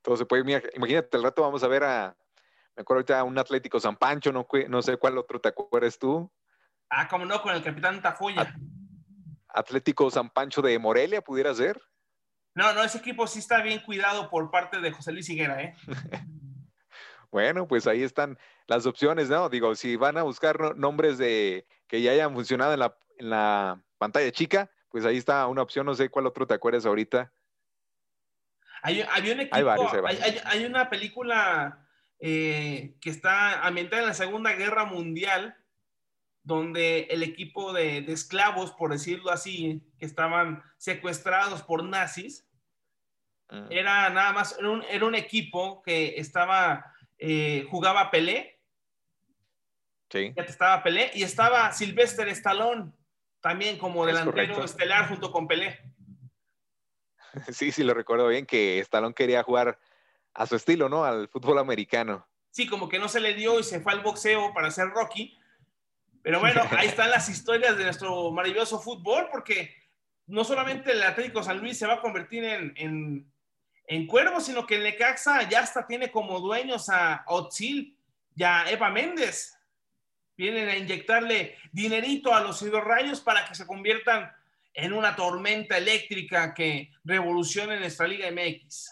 Todo 0.03 0.17
se 0.17 0.27
puede, 0.27 0.43
imagínate, 0.75 1.17
el 1.17 1.23
rato 1.23 1.43
vamos 1.43 1.63
a 1.63 1.69
ver 1.69 1.85
a, 1.85 2.17
me 2.75 2.81
acuerdo 2.81 2.99
ahorita 2.99 3.23
un 3.23 3.39
Atlético 3.39 3.79
San 3.79 3.95
Pancho, 3.95 4.33
no, 4.33 4.49
no 4.69 4.83
sé 4.83 4.97
cuál 4.97 5.17
otro 5.17 5.41
te 5.41 5.51
acuerdas 5.51 5.97
tú. 5.97 6.29
Ah, 6.91 7.07
como 7.07 7.25
no, 7.25 7.41
con 7.41 7.55
el 7.55 7.63
capitán 7.63 8.03
Tafoya. 8.03 8.53
Atlético 9.47 10.11
San 10.11 10.29
Pancho 10.29 10.61
de 10.61 10.77
Morelia, 10.81 11.23
pudiera 11.23 11.55
ser. 11.55 11.81
No, 12.57 12.73
no, 12.73 12.83
ese 12.83 12.99
equipo 12.99 13.29
sí 13.29 13.39
está 13.39 13.63
bien 13.63 13.79
cuidado 13.79 14.29
por 14.31 14.51
parte 14.51 14.81
de 14.81 14.91
José 14.91 15.13
Luis 15.13 15.29
Higuera, 15.29 15.63
¿eh? 15.63 15.77
bueno, 17.31 17.69
pues 17.69 17.87
ahí 17.87 18.03
están 18.03 18.41
las 18.67 18.87
opciones, 18.87 19.29
¿no? 19.29 19.49
Digo, 19.49 19.77
si 19.77 19.95
van 19.95 20.19
a 20.19 20.25
buscar 20.25 20.77
nombres 20.77 21.17
de 21.17 21.65
que 21.87 22.03
ya 22.03 22.11
hayan 22.11 22.35
funcionado 22.35 22.73
en 22.73 22.81
la, 22.81 22.99
en 23.19 23.31
la 23.31 23.81
pantalla 23.99 24.33
chica, 24.33 24.69
pues 24.95 25.05
ahí 25.05 25.17
está 25.17 25.49
una 25.49 25.61
opción, 25.61 25.87
no 25.87 25.95
sé 25.97 26.09
cuál 26.09 26.29
otro 26.29 26.47
te 26.47 26.55
acuerdas 26.55 26.87
ahorita. 26.87 27.33
Hay, 28.81 29.01
un 29.01 29.41
equipo, 29.41 29.57
hay, 30.45 30.65
una 30.65 30.89
película 30.89 31.85
eh, 32.21 32.95
que 33.01 33.11
está 33.11 33.67
ambientada 33.67 34.03
en 34.03 34.09
la 34.09 34.15
Segunda 34.15 34.53
Guerra 34.53 34.85
Mundial, 34.85 35.57
donde 36.45 37.09
el 37.11 37.25
equipo 37.25 37.73
de, 37.73 38.05
esclavos, 38.07 38.71
por 38.71 38.93
decirlo 38.93 39.33
así, 39.33 39.83
que 39.99 40.07
estaban 40.07 40.63
secuestrados 40.77 41.63
por 41.63 41.83
nazis, 41.83 42.47
mm. 43.51 43.67
era 43.71 44.11
nada 44.11 44.33
más, 44.33 44.57
era 44.89 45.07
un, 45.07 45.15
equipo 45.17 45.83
que 45.83 46.21
estaba, 46.21 46.95
eh, 47.19 47.67
jugaba 47.69 48.13
Pelé, 48.13 48.61
sí. 50.09 50.33
estaba 50.37 50.85
Pelé, 50.85 51.11
y 51.15 51.25
estaba 51.25 51.73
Sylvester 51.73 52.29
Stallone, 52.29 52.93
también 53.45 53.77
como 53.77 54.07
delantero 54.07 54.65
estelar 54.65 55.07
junto 55.07 55.31
con 55.31 55.47
Pelé. 55.47 55.79
Sí, 57.53 57.73
sí, 57.73 57.83
lo 57.83 57.95
recuerdo 57.95 58.29
bien, 58.29 58.47
que 58.47 58.79
Stallone 58.79 59.13
quería 59.13 59.43
jugar 59.43 59.79
a 60.33 60.47
su 60.47 60.55
estilo, 60.55 60.89
¿no? 60.89 61.05
Al 61.05 61.29
fútbol 61.29 61.59
americano. 61.59 62.27
Sí, 62.51 62.69
como 62.69 62.89
que 62.89 63.01
no 63.01 63.09
se 63.09 63.19
le 63.19 63.35
dio 63.35 63.59
y 63.59 63.65
se 63.65 63.81
fue 63.81 63.93
al 63.93 64.03
boxeo 64.03 64.55
para 64.55 64.71
ser 64.71 64.91
Rocky, 64.91 65.37
pero 66.23 66.39
bueno, 66.39 66.63
ahí 66.79 66.87
están 66.87 67.11
las 67.11 67.29
historias 67.29 67.77
de 67.77 67.85
nuestro 67.85 68.31
maravilloso 68.31 68.81
fútbol, 68.81 69.29
porque 69.31 69.75
no 70.27 70.45
solamente 70.45 70.93
el 70.93 71.03
Atlético 71.03 71.43
San 71.43 71.59
Luis 71.59 71.77
se 71.77 71.89
va 71.89 71.95
a 71.95 72.01
convertir 72.01 72.45
en, 72.45 72.73
en, 72.77 73.33
en 73.89 74.07
cuervo, 74.07 74.41
sino 74.41 74.65
que 74.65 74.77
el 74.77 74.85
Necaxa 74.85 75.47
ya 75.51 75.61
hasta 75.61 75.87
tiene 75.87 76.11
como 76.11 76.41
dueños 76.41 76.89
a 76.89 77.25
Otzil 77.27 77.99
y 78.37 78.43
a 78.43 78.71
Eva 78.71 78.91
Méndez. 78.91 79.59
Vienen 80.37 80.69
a 80.69 80.77
inyectarle 80.77 81.57
dinerito 81.73 82.35
a 82.35 82.41
los 82.41 82.61
rayos 82.85 83.21
para 83.21 83.47
que 83.47 83.55
se 83.55 83.67
conviertan 83.67 84.33
en 84.73 84.93
una 84.93 85.15
tormenta 85.15 85.79
eléctrica 85.79 86.53
que 86.53 86.91
revolucione 87.05 87.79
nuestra 87.79 88.09
Liga 88.09 88.29
MX. 88.31 88.91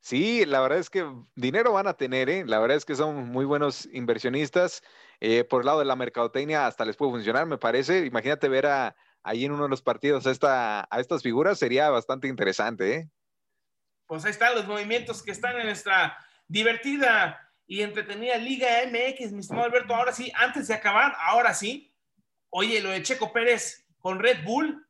Sí, 0.00 0.46
la 0.46 0.60
verdad 0.60 0.78
es 0.78 0.88
que 0.88 1.06
dinero 1.34 1.72
van 1.72 1.86
a 1.86 1.94
tener, 1.94 2.30
¿eh? 2.30 2.44
La 2.46 2.58
verdad 2.60 2.78
es 2.78 2.86
que 2.86 2.94
son 2.94 3.28
muy 3.28 3.44
buenos 3.44 3.86
inversionistas. 3.92 4.82
Eh, 5.20 5.44
por 5.44 5.60
el 5.60 5.66
lado 5.66 5.80
de 5.80 5.84
la 5.84 5.96
mercadotecnia 5.96 6.66
hasta 6.66 6.84
les 6.84 6.96
puede 6.96 7.12
funcionar, 7.12 7.46
me 7.46 7.58
parece. 7.58 8.06
Imagínate 8.06 8.48
ver 8.48 8.66
a, 8.66 8.96
ahí 9.22 9.44
en 9.44 9.52
uno 9.52 9.64
de 9.64 9.68
los 9.68 9.82
partidos 9.82 10.26
a, 10.26 10.30
esta, 10.30 10.88
a 10.90 11.00
estas 11.00 11.22
figuras, 11.22 11.58
sería 11.58 11.90
bastante 11.90 12.28
interesante, 12.28 12.94
¿eh? 12.94 13.10
Pues 14.06 14.24
ahí 14.24 14.30
están 14.30 14.54
los 14.54 14.66
movimientos 14.66 15.22
que 15.22 15.32
están 15.32 15.58
en 15.58 15.66
nuestra 15.66 16.16
divertida 16.46 17.47
y 17.68 17.82
entretenida 17.82 18.36
Liga 18.36 18.68
MX, 18.86 19.30
mi 19.30 19.40
estimado 19.40 19.66
Alberto. 19.66 19.94
Ahora 19.94 20.12
sí, 20.12 20.32
antes 20.34 20.66
de 20.66 20.74
acabar, 20.74 21.14
ahora 21.20 21.54
sí. 21.54 21.94
Oye, 22.50 22.80
lo 22.80 22.90
de 22.90 23.02
Checo 23.02 23.32
Pérez 23.32 23.86
con 23.98 24.18
Red 24.18 24.42
Bull, 24.42 24.84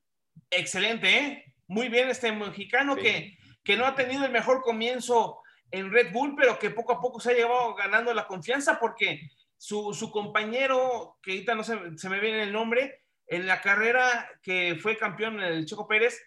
excelente, 0.48 1.18
¿eh? 1.18 1.54
Muy 1.66 1.90
bien 1.90 2.08
este 2.08 2.32
mexicano 2.32 2.96
que 2.96 3.36
que 3.68 3.76
no 3.76 3.84
ha 3.84 3.94
tenido 3.94 4.24
el 4.24 4.32
mejor 4.32 4.62
comienzo 4.62 5.42
en 5.70 5.92
Red 5.92 6.10
Bull, 6.10 6.34
pero 6.34 6.58
que 6.58 6.70
poco 6.70 6.92
a 6.92 7.02
poco 7.02 7.20
se 7.20 7.32
ha 7.32 7.34
llevado 7.34 7.74
ganando 7.74 8.14
la 8.14 8.26
confianza 8.26 8.80
porque 8.80 9.30
su, 9.58 10.10
compañero, 10.10 11.18
que 11.22 11.32
ahorita 11.32 11.54
no 11.54 11.62
se, 11.62 11.78
se, 11.98 12.08
me 12.08 12.18
viene 12.18 12.44
el 12.44 12.52
nombre, 12.52 13.02
en 13.26 13.46
la 13.46 13.60
carrera 13.60 14.26
que 14.42 14.78
fue 14.80 14.96
campeón 14.96 15.38
el 15.40 15.66
Checo 15.66 15.86
Pérez, 15.86 16.18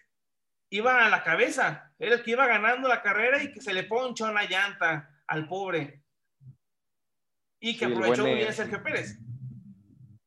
iba 0.70 1.04
a 1.04 1.08
la 1.08 1.24
cabeza, 1.24 1.92
era 1.98 2.14
el 2.14 2.22
que 2.22 2.30
iba 2.30 2.46
ganando 2.46 2.86
la 2.86 3.02
carrera 3.02 3.42
y 3.42 3.50
que 3.50 3.60
se 3.60 3.74
le 3.74 3.82
ponchó 3.82 4.26
una 4.26 4.44
llanta 4.44 5.10
al 5.26 5.48
pobre. 5.48 6.01
Y 7.62 7.76
que 7.76 7.84
aprovechó 7.84 8.26
muy 8.26 8.34
bien 8.34 8.52
Sergio 8.52 8.82
Pérez. 8.82 9.18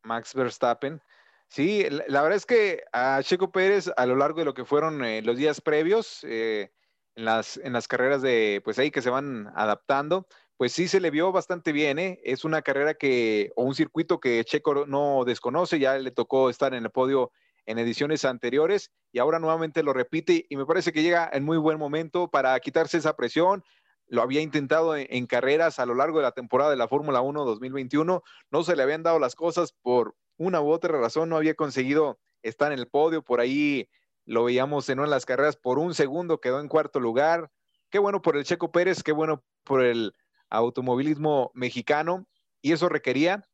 Max 0.04 0.34
Verstappen. 0.34 1.02
Sí, 1.50 1.86
la, 1.90 2.22
verdad 2.22 2.38
es 2.38 2.46
que 2.46 2.84
a 2.94 3.22
Checo 3.22 3.52
Pérez, 3.52 3.92
a 3.98 4.06
lo 4.06 4.16
largo 4.16 4.40
de 4.40 4.46
lo 4.46 4.54
que 4.54 4.64
fueron 4.64 5.04
eh, 5.04 5.22
los 5.22 5.36
días 5.36 5.60
previos, 5.60 6.24
eh, 6.24 6.72
en 7.16 7.26
las, 7.26 7.58
en 7.58 7.74
las 7.74 7.90
carreras 7.90 8.22
de, 8.22 8.62
pues 8.64 8.80
ahí 8.80 8.90
que 8.90 9.02
se 9.02 9.10
van 9.10 9.52
adaptando, 9.54 10.28
pues 10.56 10.72
sí 10.72 10.88
se 10.88 11.02
le 11.02 11.12
vio 11.12 11.34
bastante 11.34 11.74
bien, 11.74 12.00
¿eh? 12.00 12.22
Es 12.24 12.46
una 12.46 12.62
carrera 12.62 12.94
que, 12.94 13.52
o 13.58 13.64
un 13.64 13.76
circuito 13.76 14.22
que 14.22 14.44
Checo 14.46 14.86
no 14.86 15.26
desconoce, 15.26 15.78
ya 15.78 15.98
le 15.98 16.12
tocó 16.12 16.50
estar 16.50 16.74
en 16.74 16.86
el 16.86 16.90
podio 16.90 17.32
en 17.66 17.80
ediciones 17.80 18.24
anteriores 18.24 18.92
y 19.12 19.20
ahora 19.20 19.40
nuevamente 19.40 19.84
lo 19.84 19.92
repite 19.92 20.46
y 20.48 20.56
me 20.56 20.66
parece 20.66 20.94
que 20.94 21.04
llega 21.04 21.30
en 21.34 21.44
muy 21.44 21.58
buen 21.58 21.80
momento 21.80 22.30
para 22.30 22.58
quitarse 22.62 22.98
esa 22.98 23.16
presión. 23.16 23.64
Lo 24.08 24.22
había 24.22 24.42
intentado 24.42 24.96
en, 24.96 25.08
en 25.10 25.26
carreras 25.28 25.80
a 25.80 25.86
lo 25.86 25.96
largo 25.96 26.20
de 26.20 26.24
la 26.24 26.32
temporada 26.32 26.70
de 26.70 26.78
la 26.78 26.88
Fórmula 26.88 27.22
1 27.22 27.46
2021, 27.46 28.24
no 28.52 28.64
se 28.64 28.76
le 28.76 28.84
habían 28.84 29.04
dado 29.04 29.20
las 29.20 29.36
cosas 29.36 29.74
por 29.82 30.16
una 30.38 30.62
u 30.62 30.70
otra 30.70 31.00
razón, 31.00 31.30
no 31.30 31.38
había 31.38 31.56
conseguido 31.56 32.20
estar 32.44 32.72
en 32.72 32.80
el 32.80 32.88
podio, 32.88 33.24
por 33.24 33.40
ahí 33.40 33.90
lo 34.26 34.44
veíamos 34.44 34.90
en 34.90 35.00
una 35.00 35.08
las 35.08 35.26
carreras 35.26 35.56
por 35.56 35.80
un 35.80 35.94
segundo, 35.94 36.40
quedó 36.40 36.60
en 36.60 36.68
cuarto 36.68 37.00
lugar. 37.00 37.52
Qué 37.90 38.00
bueno 38.00 38.22
por 38.22 38.38
el 38.38 38.44
Checo 38.44 38.72
Pérez, 38.72 39.04
qué 39.04 39.12
bueno 39.12 39.44
por 39.64 39.84
el 39.84 40.14
automovilismo 40.50 41.52
mexicano. 41.54 42.28
Y 42.62 42.74
eso 42.74 42.90
requería, 42.90 43.48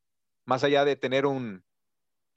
más 0.46 0.64
allá 0.64 0.84
de 0.84 0.96
tener 0.96 1.26
un, 1.26 1.64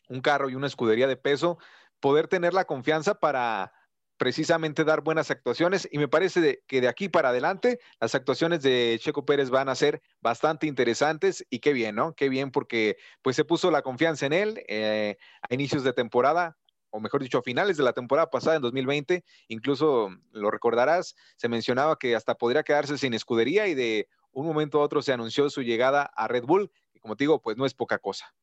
un 0.10 0.21
carro 0.21 0.49
y 0.49 0.56
una 0.56 0.67
escudería 0.67 1.08
de 1.08 1.15
peso, 1.15 1.58
poder 2.01 2.28
tener 2.28 2.54
la 2.54 2.65
confianza 2.65 3.15
para 3.15 3.73
precisamente 4.17 4.84
dar 4.84 5.01
buenas 5.01 5.32
actuaciones 5.32 5.88
y 5.91 5.97
me 5.97 6.08
parece 6.08 6.63
que 6.67 6.82
de 6.82 6.88
aquí 6.88 7.10
para 7.10 7.30
adelante 7.30 7.80
las 7.99 8.15
actuaciones 8.15 8.62
de 8.62 8.97
Checo 9.01 9.25
Pérez 9.25 9.49
van 9.49 9.69
a 9.69 9.75
ser 9.75 10.01
bastante 10.21 10.67
interesantes 10.67 11.45
y 11.49 11.60
qué 11.60 11.73
bien, 11.73 11.95
¿no? 11.95 12.13
Qué 12.13 12.30
bien 12.30 12.51
porque 12.51 12.97
pues 13.21 13.36
se 13.36 13.45
puso 13.45 13.71
la 13.71 13.82
confianza 13.82 14.25
en 14.25 14.34
él 14.34 14.63
eh, 14.67 15.17
a 15.41 15.54
inicios 15.54 15.84
de 15.84 15.93
temporada 15.93 16.58
o 16.95 17.01
mejor 17.01 17.21
dicho, 17.21 17.39
a 17.39 17.43
finales 17.43 17.75
de 17.75 17.84
la 17.84 17.91
temporada 17.91 18.30
pasada, 18.30 18.56
en 18.56 18.62
2020, 18.62 19.25
incluso 19.49 20.15
lo 20.32 20.49
recordarás, 20.49 21.13
se 21.36 21.49
mencionaba 21.49 21.97
que 21.99 22.15
hasta 22.15 22.36
podría 22.36 22.63
quedarse 22.63 22.97
sin 22.97 23.13
escudería 23.13 23.67
y 23.67 23.75
de 23.75 24.08
un 24.32 24.45
momento 24.47 24.80
a 24.80 24.84
otro 24.84 25.01
se 25.01 25.12
anunció 25.12 25.49
su 25.49 25.62
llegada 25.62 26.04
a 26.15 26.30
Red 26.30 26.45
Bull, 26.45 26.71
y 26.93 26.99
como 27.01 27.17
te 27.17 27.25
digo, 27.25 27.41
pues 27.41 27.58
no 27.58 27.65
es 27.65 27.73
poca 27.73 27.97
cosa. 27.97 28.34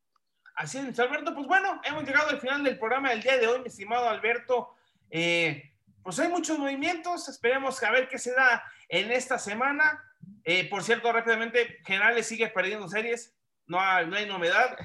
Así 0.55 0.77
es, 0.77 0.99
Alberto. 0.99 1.35
Pues 1.35 1.47
bueno, 1.47 1.81
hemos 1.83 2.05
llegado 2.05 2.29
al 2.29 2.41
final 2.41 2.63
del 2.63 2.79
programa 2.79 3.09
del 3.09 3.23
día 3.23 3.39
de 3.39 3.49
hoy, 3.49 3.61
mi 3.61 3.69
estimado 3.69 4.07
Alberto. 4.07 4.75
Eh, 5.15 5.75
pues 6.03 6.19
hay 6.19 6.29
muchos 6.29 6.59
movimientos, 6.59 7.29
esperemos 7.29 7.81
a 7.83 7.91
ver 7.91 8.09
qué 8.09 8.19
se 8.19 8.33
da 8.33 8.65
en 8.89 9.13
esta 9.13 9.39
semana. 9.39 10.03
Eh, 10.43 10.69
por 10.69 10.83
cierto, 10.83 11.13
rápidamente, 11.13 11.79
Generales 11.85 12.27
sigue 12.27 12.49
perdiendo 12.49 12.89
series, 12.89 13.37
no 13.67 13.79
hay, 13.79 14.07
no 14.07 14.17
hay 14.17 14.27
novedad. 14.27 14.77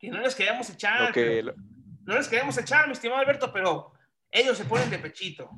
Que 0.00 0.08
no 0.08 0.20
les 0.20 0.34
queríamos 0.34 0.70
echar. 0.70 1.14
No 2.04 2.14
les 2.14 2.28
queremos 2.28 2.56
echar, 2.56 2.86
mi 2.86 2.94
estimado 2.94 3.20
Alberto, 3.20 3.52
pero 3.52 3.92
ellos 4.30 4.56
se 4.56 4.64
ponen 4.64 4.88
de 4.88 4.98
pechito. 4.98 5.50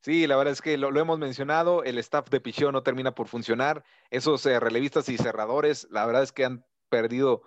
Sí, 0.00 0.26
la 0.26 0.36
verdad 0.36 0.52
es 0.52 0.60
que 0.60 0.76
lo, 0.76 0.94
hemos 1.00 1.18
mencionado, 1.18 1.82
el 1.82 1.96
staff 1.96 2.28
de 2.28 2.38
Picheo 2.38 2.70
no 2.70 2.82
termina 2.82 3.14
por 3.14 3.26
funcionar. 3.26 3.82
Esos 4.10 4.44
eh, 4.44 4.60
relevistas 4.60 5.08
y 5.08 5.16
cerradores, 5.16 5.88
la 5.90 6.04
verdad 6.04 6.22
es 6.22 6.32
que 6.32 6.44
han 6.44 6.66
perdido 6.90 7.42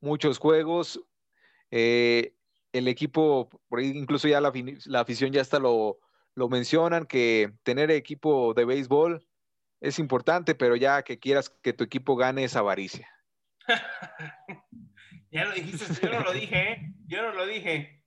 muchos 0.00 0.38
juegos. 0.38 1.00
Eh, 1.72 2.35
el 2.76 2.88
equipo, 2.88 3.48
por 3.68 3.78
ahí 3.78 3.88
incluso 3.88 4.28
ya 4.28 4.40
la, 4.40 4.52
afición 5.00 5.32
ya 5.32 5.40
hasta 5.40 5.58
lo, 5.58 5.98
lo 6.34 6.48
mencionan, 6.48 7.06
que 7.06 7.52
tener 7.62 7.90
equipo 7.90 8.54
de 8.54 8.64
béisbol 8.64 9.26
es 9.80 9.98
importante, 9.98 10.54
pero 10.54 10.76
ya 10.76 11.02
que 11.02 11.18
quieras 11.18 11.50
que 11.50 11.72
tu 11.72 11.84
equipo 11.84 12.16
gane 12.16 12.44
es 12.44 12.56
avaricia. 12.56 13.08
Ya 15.32 15.44
lo 15.44 15.52
dijiste, 15.52 16.06
yo 16.06 16.12
no 16.12 16.20
lo 16.20 16.32
dije, 16.32 16.72
¿eh? 16.72 16.94
Yo 17.08 17.20
no 17.20 17.32
lo 17.32 17.46
dije. 17.46 18.02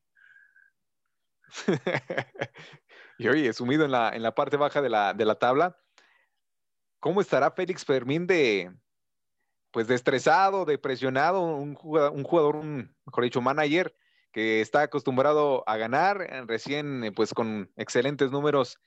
y 3.20 3.28
oye, 3.28 3.54
sumido 3.54 3.86
en 3.86 3.92
la, 3.92 4.16
en 4.16 4.24
la 4.24 4.34
parte 4.34 4.58
baja 4.58 4.82
de 4.82 4.90
la, 4.90 5.14
de 5.14 5.26
la 5.26 5.36
tabla, 5.36 5.78
¿cómo 7.00 7.22
estará 7.22 7.52
Félix 7.52 7.86
Fermín 7.86 8.26
de, 8.26 8.72
pues, 9.70 9.88
de 9.88 9.96
estresado, 9.96 10.66
de 10.66 10.78
presionado, 10.78 11.42
un 11.42 11.76
jugador, 11.76 12.14
un, 12.14 12.24
jugador, 12.24 12.56
un 12.56 12.96
mejor 13.06 13.24
dicho, 13.24 13.42
manager 13.42 13.96
que 14.32 14.62
está 14.62 14.82
acostumbrado 14.84 15.64
a 15.68 15.78
ganar, 15.78 16.18
recién, 16.48 17.12
pues, 17.16 17.34
con 17.34 17.72
excelentes 17.76 18.32
números 18.32 18.80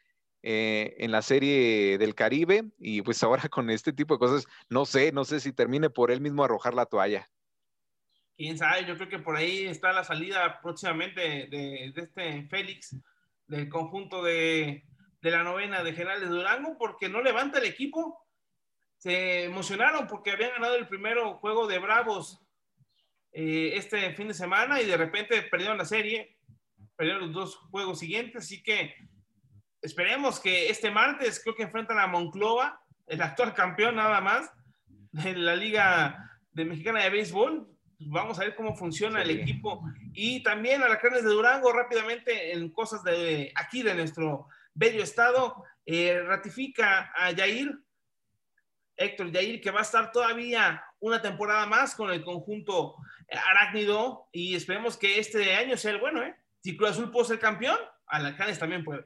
eh, 0.44 0.96
en 0.98 1.12
la 1.12 1.22
serie 1.22 1.98
del 1.98 2.16
Caribe 2.16 2.64
y 2.80 3.02
pues 3.02 3.22
ahora 3.22 3.48
con 3.48 3.70
este 3.70 3.92
tipo 3.92 4.14
de 4.14 4.18
cosas, 4.18 4.48
no 4.68 4.84
sé, 4.84 5.12
no 5.12 5.24
sé 5.24 5.38
si 5.38 5.52
termine 5.52 5.88
por 5.88 6.10
él 6.10 6.20
mismo 6.20 6.42
arrojar 6.42 6.74
la 6.74 6.86
toalla. 6.86 7.30
Quién 8.36 8.58
sabe, 8.58 8.84
yo 8.84 8.96
creo 8.96 9.08
que 9.08 9.20
por 9.20 9.36
ahí 9.36 9.66
está 9.66 9.92
la 9.92 10.02
salida 10.02 10.60
próximamente 10.60 11.46
de, 11.46 11.92
este 11.94 12.48
Félix, 12.48 12.96
del 13.46 13.68
conjunto 13.68 14.20
de, 14.24 14.84
la 15.20 15.44
novena 15.44 15.84
de 15.84 15.92
General 15.92 16.18
de 16.18 16.26
Durango, 16.26 16.76
porque 16.76 17.08
no 17.08 17.22
levanta 17.22 17.60
el 17.60 17.66
equipo. 17.66 18.26
Se 18.96 19.44
emocionaron 19.44 20.08
porque 20.08 20.32
habían 20.32 20.54
ganado 20.54 20.74
el 20.74 20.88
primero 20.88 21.34
juego 21.34 21.68
de 21.68 21.78
Bravos 21.78 22.40
eh, 23.32 23.72
este 23.76 24.12
fin 24.14 24.28
de 24.28 24.34
semana 24.34 24.80
y 24.80 24.86
de 24.86 24.96
repente 24.96 25.42
perdieron 25.42 25.78
la 25.78 25.84
serie, 25.84 26.36
perdieron 26.96 27.22
los 27.22 27.32
dos 27.32 27.56
juegos 27.70 27.98
siguientes, 27.98 28.44
así 28.44 28.62
que 28.62 28.94
esperemos 29.80 30.38
que 30.38 30.68
este 30.68 30.90
martes 30.90 31.40
creo 31.42 31.54
que 31.54 31.62
enfrentan 31.62 31.98
a 31.98 32.06
Monclova, 32.06 32.80
el 33.06 33.22
actual 33.22 33.54
campeón 33.54 33.96
nada 33.96 34.20
más 34.20 34.50
de 35.12 35.34
la 35.34 35.56
Liga 35.56 36.38
de 36.52 36.64
Mexicana 36.64 37.02
de 37.02 37.10
Béisbol, 37.10 37.68
vamos 37.98 38.38
a 38.38 38.44
ver 38.44 38.54
cómo 38.54 38.76
funciona 38.76 39.22
el 39.22 39.30
equipo. 39.30 39.82
Y 40.12 40.42
también 40.42 40.82
a 40.82 40.88
la 40.88 40.98
Carnes 40.98 41.24
de 41.24 41.30
Durango, 41.30 41.72
rápidamente 41.72 42.52
en 42.52 42.70
cosas 42.70 43.02
de 43.04 43.52
aquí 43.54 43.82
de 43.82 43.94
nuestro 43.94 44.48
bello 44.74 45.02
estado, 45.02 45.64
eh, 45.86 46.20
ratifica 46.22 47.12
a 47.14 47.30
Yair, 47.32 47.78
Héctor 48.96 49.32
Yair, 49.32 49.60
que 49.60 49.70
va 49.70 49.80
a 49.80 49.84
estar 49.84 50.12
todavía 50.12 50.82
una 51.00 51.20
temporada 51.20 51.66
más 51.66 51.94
con 51.94 52.10
el 52.10 52.22
conjunto 52.22 52.96
arácnido 53.50 54.28
y 54.32 54.54
esperemos 54.54 54.96
que 54.96 55.18
este 55.18 55.54
año 55.54 55.76
sea 55.76 55.92
el 55.92 56.00
bueno, 56.00 56.22
¿eh? 56.22 56.34
Si 56.60 56.76
Cruz 56.76 56.90
Azul 56.90 57.10
puede 57.10 57.26
ser 57.26 57.38
campeón, 57.38 57.78
Alcanes 58.06 58.58
también 58.58 58.84
puede. 58.84 59.04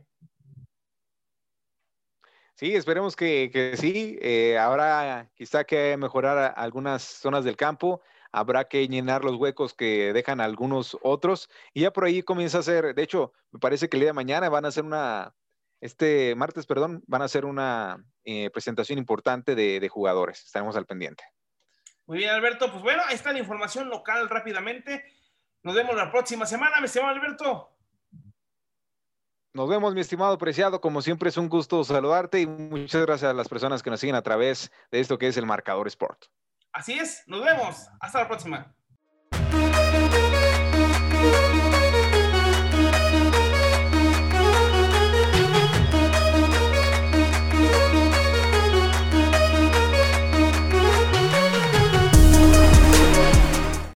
Sí, 2.55 2.75
esperemos 2.75 3.17
que, 3.17 3.75
sí. 3.77 4.19
Eh, 4.21 4.57
ahora 4.59 5.31
quizá 5.35 5.65
que 5.65 5.97
mejorar 5.97 6.55
algunas 6.57 7.03
zonas 7.03 7.45
del 7.45 7.57
campo 7.57 8.01
habrá 8.33 8.65
que 8.65 8.87
llenar 8.89 9.25
los 9.25 9.37
huecos 9.37 9.75
que 9.75 10.13
dejan 10.13 10.41
algunos 10.41 10.97
otros 11.03 11.49
y 11.73 11.83
ya 11.83 11.93
por 11.93 12.05
ahí 12.05 12.23
comienza 12.23 12.59
a 12.59 12.63
ser, 12.63 12.95
de 12.95 13.03
hecho, 13.03 13.33
me 13.51 13.59
parece 13.59 13.89
que 13.89 13.97
el 13.97 14.03
día 14.03 14.11
de 14.11 14.15
mañana 14.15 14.49
van 14.49 14.65
a 14.65 14.69
hacer 14.69 14.85
una, 14.85 15.35
este 15.81 16.35
martes, 16.35 16.67
perdón, 16.67 17.03
van 17.07 17.23
a 17.23 17.27
hacer 17.27 17.45
una 17.45 18.05
eh, 18.25 18.51
presentación 18.51 18.99
importante 18.99 19.55
de, 19.55 19.89
jugadores. 19.89 20.45
Estaremos 20.45 20.77
al 20.77 20.87
pendiente. 20.87 21.25
Muy 22.07 22.19
bien, 22.19 22.31
Alberto. 22.31 22.71
Pues 22.71 22.83
bueno, 22.83 23.03
ahí 23.07 23.15
está 23.15 23.33
la 23.33 23.39
información 23.39 23.89
local 23.89 24.29
rápidamente. 24.29 25.05
Nos 25.63 25.75
vemos 25.75 25.97
la 25.97 26.11
próxima 26.11 26.47
semana, 26.47 26.79
mi 26.81 26.87
estimado 26.87 27.13
Alberto. 27.13 27.73
Nos 29.53 29.69
vemos, 29.69 29.95
mi 29.95 30.03
estimado 30.03 30.37
preciado. 30.39 30.81
Como 30.81 31.03
siempre, 31.03 31.31
es 31.31 31.37
un 31.37 31.49
gusto 31.49 31.83
saludarte 31.83 32.41
y 32.41 32.47
muchas 32.47 33.03
gracias 33.07 33.31
a 33.31 33.35
las 33.35 33.49
personas 33.49 33.83
que 33.83 33.91
nos 33.91 33.99
siguen 33.99 34.15
a 34.15 34.23
través 34.23 34.71
de 34.93 35.01
esto 35.01 35.19
que 35.19 35.29
es 35.29 35.37
el 35.37 35.47
Marcador 35.47 35.89
Sport. 35.89 36.27
Así 36.73 36.93
es, 36.93 37.25
nos 37.27 37.43
vemos. 37.43 37.89
Hasta 38.01 38.21
la 38.21 38.29
próxima. 38.29 38.76